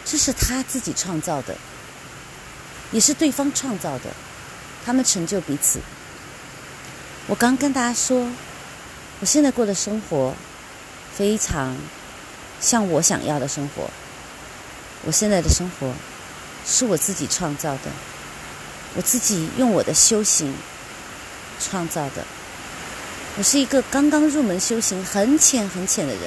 [0.05, 1.57] 这是他自己创造的，
[2.93, 4.05] 也是对方创造的，
[4.85, 5.79] 他们成就彼此。
[7.27, 8.27] 我刚跟大家说，
[9.21, 10.35] 我现在过的生活
[11.15, 11.77] 非常
[12.61, 13.91] 像我想要的生活。
[15.05, 15.93] 我现在的生活
[16.67, 17.91] 是我自己创造的，
[18.97, 20.53] 我自己用我的修行
[21.61, 22.25] 创造的。
[23.37, 26.23] 我是一个刚刚入门修行很浅很浅的人，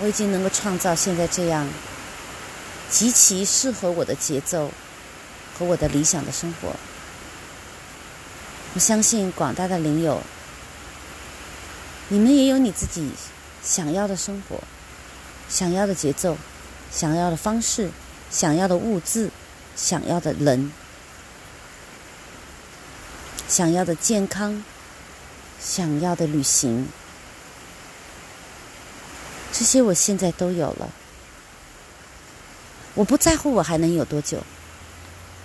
[0.00, 1.66] 我已经能够创造现在这样
[2.88, 4.70] 极其适合我的节奏
[5.56, 6.74] 和我的理想的生活。
[8.74, 10.20] 我相信广大的灵友，
[12.08, 13.10] 你们也有你自己
[13.62, 14.60] 想要的生活、
[15.48, 16.36] 想要的节奏、
[16.92, 17.90] 想要的方式、
[18.30, 19.30] 想要的物质、
[19.74, 20.72] 想要的人、
[23.48, 24.64] 想要的健康。
[25.58, 26.86] 想要的旅行，
[29.52, 30.88] 这些我现在都有了。
[32.94, 34.44] 我不在乎我还能有多久，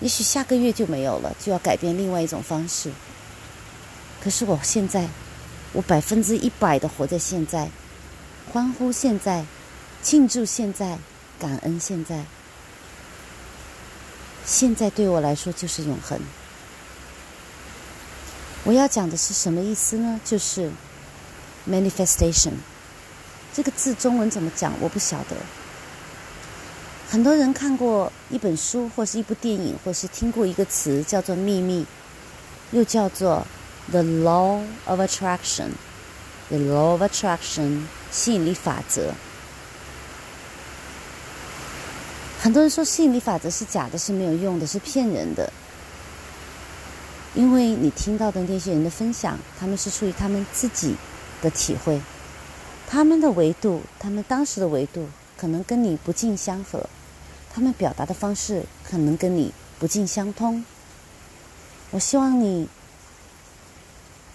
[0.01, 2.91] 也许下个月就没有了，就要改变另外一种方式。
[4.21, 5.07] 可是我现在，
[5.73, 7.69] 我百分之一百的活在现在，
[8.51, 9.45] 欢呼现在，
[10.03, 10.97] 庆祝现在，
[11.39, 12.25] 感恩现在。
[14.43, 16.19] 现在对我来说就是永恒。
[18.63, 20.19] 我要讲的是什么意思呢？
[20.25, 20.71] 就是
[21.69, 22.53] manifestation
[23.53, 24.73] 这个字中文怎么讲？
[24.79, 25.35] 我不晓得。
[27.11, 31.85] 很多人看过一本书，或是一部电影，或是听过一个词叫做秘密，
[32.71, 33.45] 又叫做
[33.89, 35.71] the law of attraction。
[36.47, 37.81] the law of attraction
[38.13, 39.13] 吸引力法则。
[42.39, 45.51] 很多人说吸引力法则是假的，是没有用的，是骗人的。
[47.35, 50.95] 因为你听到的那些人的分享，他们是出于他们自己
[51.41, 51.99] 的体会，
[52.87, 56.89] 他们的维度，他们当时的维度可能跟你不尽相合，
[57.53, 60.63] 他们表达的方式可能跟你不尽相通。
[61.91, 62.67] 我希望你，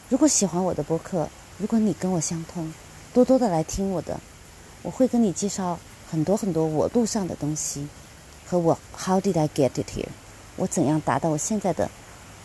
[0.08, 2.72] 如果喜欢我的播客，如果你跟我相通，
[3.14, 4.20] 多多的来听我的，
[4.82, 5.78] 我会跟你介绍
[6.10, 7.88] 很多很多我路上的东西，
[8.46, 10.08] 和我 How did I get it here？
[10.56, 11.90] 我怎样达到我现在的。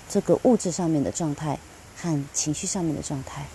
[0.09, 1.57] 这个物质上面的状态
[1.95, 3.45] 和情绪上面的状态。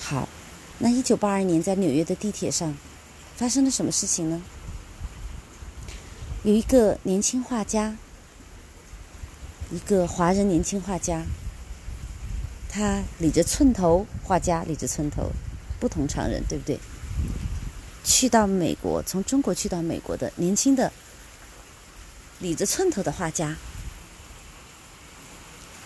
[0.00, 0.28] 好，
[0.78, 2.76] 那一九八二年在纽约的地铁上
[3.42, 4.40] 发生了什么事情呢？
[6.44, 7.96] 有一个年轻画家，
[9.72, 11.24] 一个华人年轻画家，
[12.68, 15.32] 他理着寸头，画家理着寸头，
[15.80, 16.78] 不同常人，对不对？
[18.04, 20.92] 去到美国，从中国去到美国的年轻的
[22.38, 23.56] 理着寸头的画家。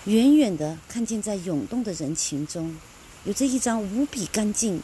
[0.05, 2.77] 远远的看见，在涌动的人群中，
[3.25, 4.83] 有着一张无比干净、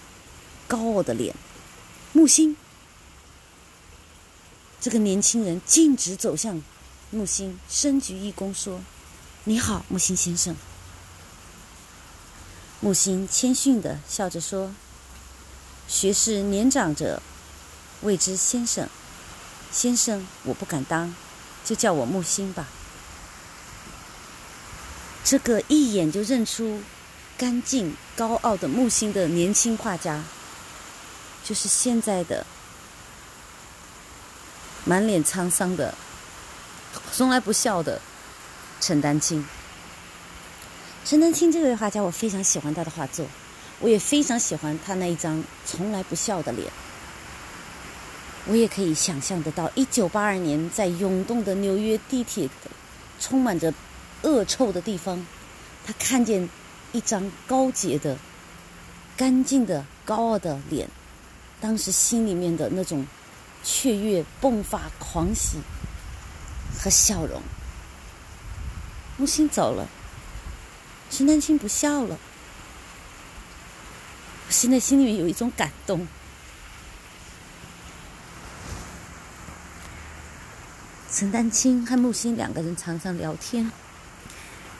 [0.66, 1.36] 高傲的脸——
[2.14, 2.56] 木星。
[4.82, 6.60] 这个年轻人径直走向
[7.12, 8.80] 木星，深鞠一躬说
[9.44, 10.56] ：“你好，木星先生。”
[12.82, 14.74] 木星谦逊的笑着说
[15.86, 17.22] ：“学士年长者，
[18.00, 18.88] 谓之先生。
[19.70, 21.14] 先生，我不敢当，
[21.64, 22.66] 就叫我木星吧。”
[25.22, 26.82] 这个一眼就认出
[27.38, 30.24] 干净高傲的木星的年轻画家，
[31.44, 32.44] 就是现在的
[34.84, 35.94] 满脸沧桑的、
[37.12, 38.00] 从来不笑的
[38.80, 39.44] 陈丹青。
[41.04, 43.26] 陈丹青这位画家，我非常喜欢他的画作，
[43.80, 46.68] 我也非常喜欢他那一张从来不笑的脸。
[48.46, 52.48] 我也可以想象得到，一九八二年在涌动的纽约地铁，
[53.20, 53.72] 充满着
[54.22, 55.24] 恶臭的地方，
[55.86, 56.48] 他看见
[56.90, 58.18] 一张高洁的、
[59.16, 60.88] 干净的、高傲的脸，
[61.60, 63.06] 当时心里面的那种
[63.62, 65.58] 雀跃、迸发、狂喜
[66.78, 67.42] 和笑容。
[69.16, 69.88] 木心走了。
[71.10, 72.18] 陈丹青不笑了，
[74.46, 76.06] 我现在心里面有一种感动。
[81.12, 83.70] 陈丹青和木心两个人常常聊天，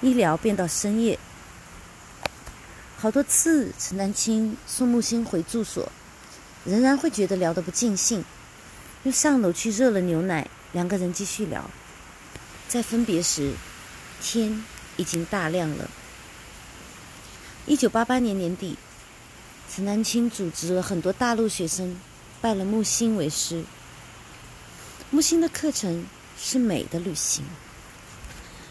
[0.00, 1.18] 一聊便到深夜。
[2.96, 5.92] 好多次，陈丹青送木心回住所，
[6.64, 8.24] 仍然会觉得聊得不尽兴，
[9.04, 11.68] 又上楼去热了牛奶，两个人继续聊。
[12.68, 13.52] 在分别时，
[14.20, 14.64] 天
[14.96, 15.90] 已经大亮了。
[17.66, 18.76] 一九八八年年底，
[19.68, 21.98] 陈丹青组织了很多大陆学生
[22.40, 23.64] 拜了木星为师。
[25.10, 26.06] 木星的课程
[26.40, 27.44] 是美的旅行。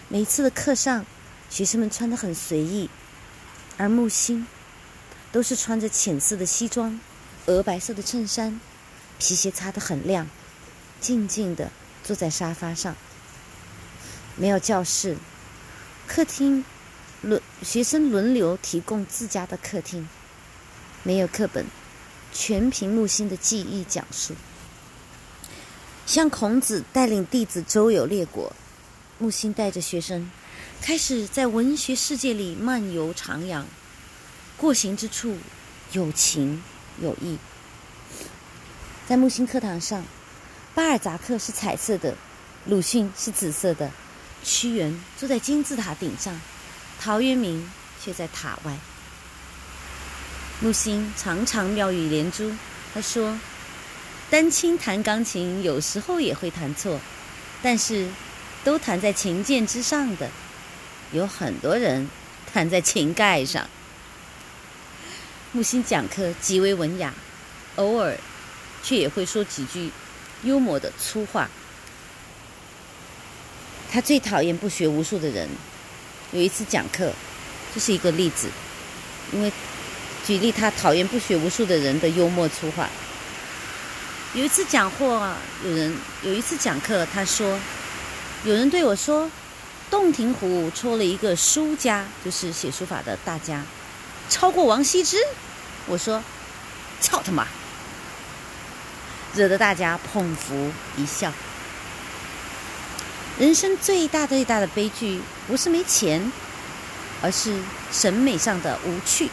[0.08, 1.06] 每一次的课上，
[1.50, 2.90] 学生们穿得很随意，
[3.78, 4.48] 而木星
[5.32, 7.00] 都是穿着浅色的西装、
[7.48, 8.60] 鹅白色的衬衫，
[9.22, 10.28] 皮鞋擦得很亮，
[11.00, 11.70] 静静地
[12.04, 12.96] 坐在沙发上。
[14.36, 15.16] 没有教室，
[16.08, 16.66] 客厅。
[17.22, 20.10] 轮学生轮流提供自家的客厅，
[21.04, 21.68] 没有课本，
[22.34, 24.34] 全凭木星的记忆讲述。
[26.08, 28.52] 像孔子带领弟子周游列国，
[29.20, 30.32] 木星带着学生
[30.82, 33.66] 开始在文学世界里漫游徜徉。
[34.58, 35.38] 过行之处
[35.92, 36.64] 有情
[37.00, 37.38] 有义。
[39.12, 40.05] 在木星课堂上，
[40.74, 42.16] 巴尔扎克是彩色的，
[42.66, 43.91] 鲁迅是紫色的，
[44.41, 46.39] 屈原坐在金字塔顶上。
[46.97, 47.70] 陶渊明
[48.01, 48.72] 却在塔外。
[50.62, 52.53] 木星常常妙语连珠。
[52.93, 53.38] 他说
[54.32, 56.97] ：“丹青弹钢琴有时候也会弹错，
[57.62, 58.07] 但是
[58.64, 60.30] 都弹在琴键之上的。
[61.12, 62.09] 有很多人
[62.53, 63.68] 弹在琴盖上。”
[65.51, 67.14] 木星讲课极为文雅，
[67.76, 68.18] 偶尔
[68.84, 69.92] 却也会说几句
[70.44, 71.50] 幽默的粗话。
[73.92, 75.50] 他最讨厌不学无术的人。
[76.32, 77.12] 有一次讲课，
[77.74, 78.48] 这是一个例子，
[79.34, 79.52] 因为
[80.26, 82.90] 举例他讨厌不学无术的人的幽默粗话。
[84.34, 87.60] 有一次讲话，有人有一次讲课，他说，
[88.46, 89.30] 有人对我说，
[89.90, 93.62] 洞庭湖出了一个书家，就是写书法的大家，
[94.30, 95.18] 超过王羲之。
[95.86, 96.24] 我说，
[97.02, 97.46] 操他妈，
[99.36, 101.32] 惹得大家捧腹一笑。
[103.40, 106.32] 人生最大最大的悲剧，不是没钱，
[107.22, 107.56] 而是
[107.92, 109.30] 审美上的无趣。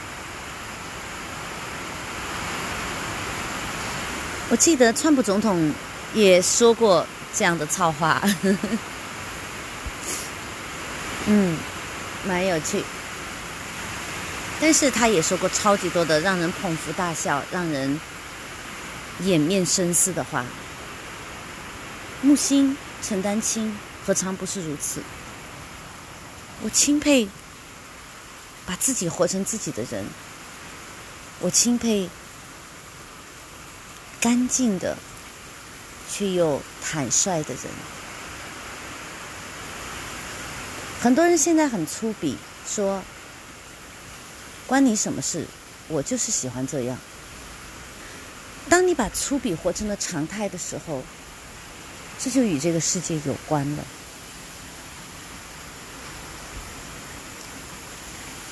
[4.50, 5.70] 我记得川普总统
[6.14, 8.22] 也说过这样的操话，
[11.26, 11.58] 嗯，
[12.24, 12.82] 蛮有趣。
[14.60, 18.00] 但是他也说过超级多的让人捧腹大笑、让人
[19.20, 20.44] 掩面深思的话。
[22.22, 23.76] 木心、陈丹青。
[24.06, 25.02] 何尝不是如此？
[26.62, 27.28] 我钦佩
[28.64, 30.06] 把自己活成自己的人，
[31.40, 32.08] 我钦佩
[34.18, 34.96] 干净的
[36.10, 37.64] 却又坦率的人。
[41.02, 42.34] 很多人现在很粗鄙，
[42.66, 43.02] 说
[44.66, 45.46] 关你什么事？
[45.88, 46.98] 我就是喜欢这样。
[48.68, 51.02] 当你把粗鄙活成了常态的时候，
[52.18, 53.84] 这就与这个世界有关了。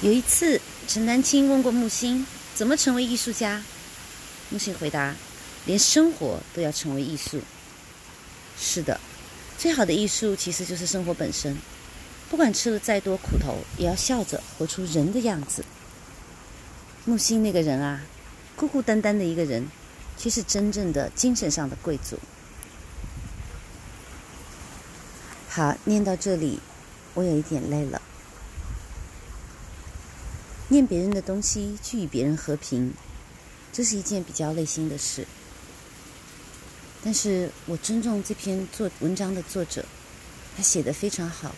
[0.02, 3.62] 有一次，陈丹青问过木心怎么成为艺术家，
[4.50, 5.14] 木心回答
[5.66, 7.40] ：“连生活都要成为艺术。”
[8.58, 9.00] 是的，
[9.58, 11.56] 最好的艺术其实就是生活本身。
[12.28, 15.64] 不管吃了再多苦头，也要笑着活出人的样子。
[17.04, 18.02] 木心那个人啊，
[18.54, 19.68] 孤孤单单的一个人，
[20.16, 22.18] 却是真正的精神上的贵族。
[25.48, 26.60] 好，念到这里，
[27.14, 28.02] 我有一点累了。
[30.68, 32.92] 念别人的东西去与别人和平，
[33.72, 35.26] 这是一件比较累心的事。
[37.04, 39.84] 但是我尊重这篇作文章的作者，
[40.56, 41.54] 他写的非常好。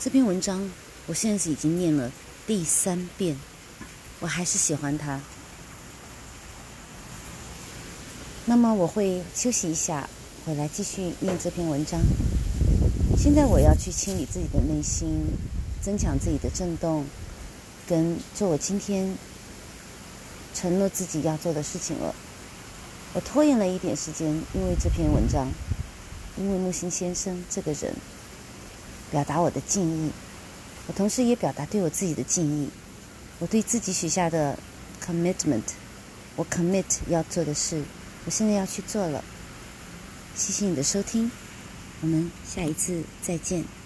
[0.00, 0.70] 这篇文章
[1.06, 2.10] 我现在是已经念了
[2.46, 3.38] 第三遍，
[4.20, 5.20] 我还是喜欢他。
[8.48, 10.08] 那么我会休息一下，
[10.46, 12.00] 回来继续念这篇文章。
[13.18, 15.22] 现在我要去清理自己的内心，
[15.82, 17.04] 增强自己的震动，
[17.86, 19.14] 跟做我今天
[20.54, 22.14] 承诺自己要做的事情了。
[23.12, 25.46] 我拖延了一点时间，因为这篇文章，
[26.38, 27.94] 因为木星先生这个人，
[29.10, 30.10] 表达我的敬意。
[30.86, 32.70] 我同时也表达对我自己的敬意。
[33.40, 34.58] 我对自己许下的
[35.04, 35.64] commitment，
[36.34, 37.82] 我 commit 要做的事，
[38.24, 39.24] 我现在要去做了。
[40.34, 41.30] 谢谢你的收听。
[42.00, 43.77] 我们下一次再见。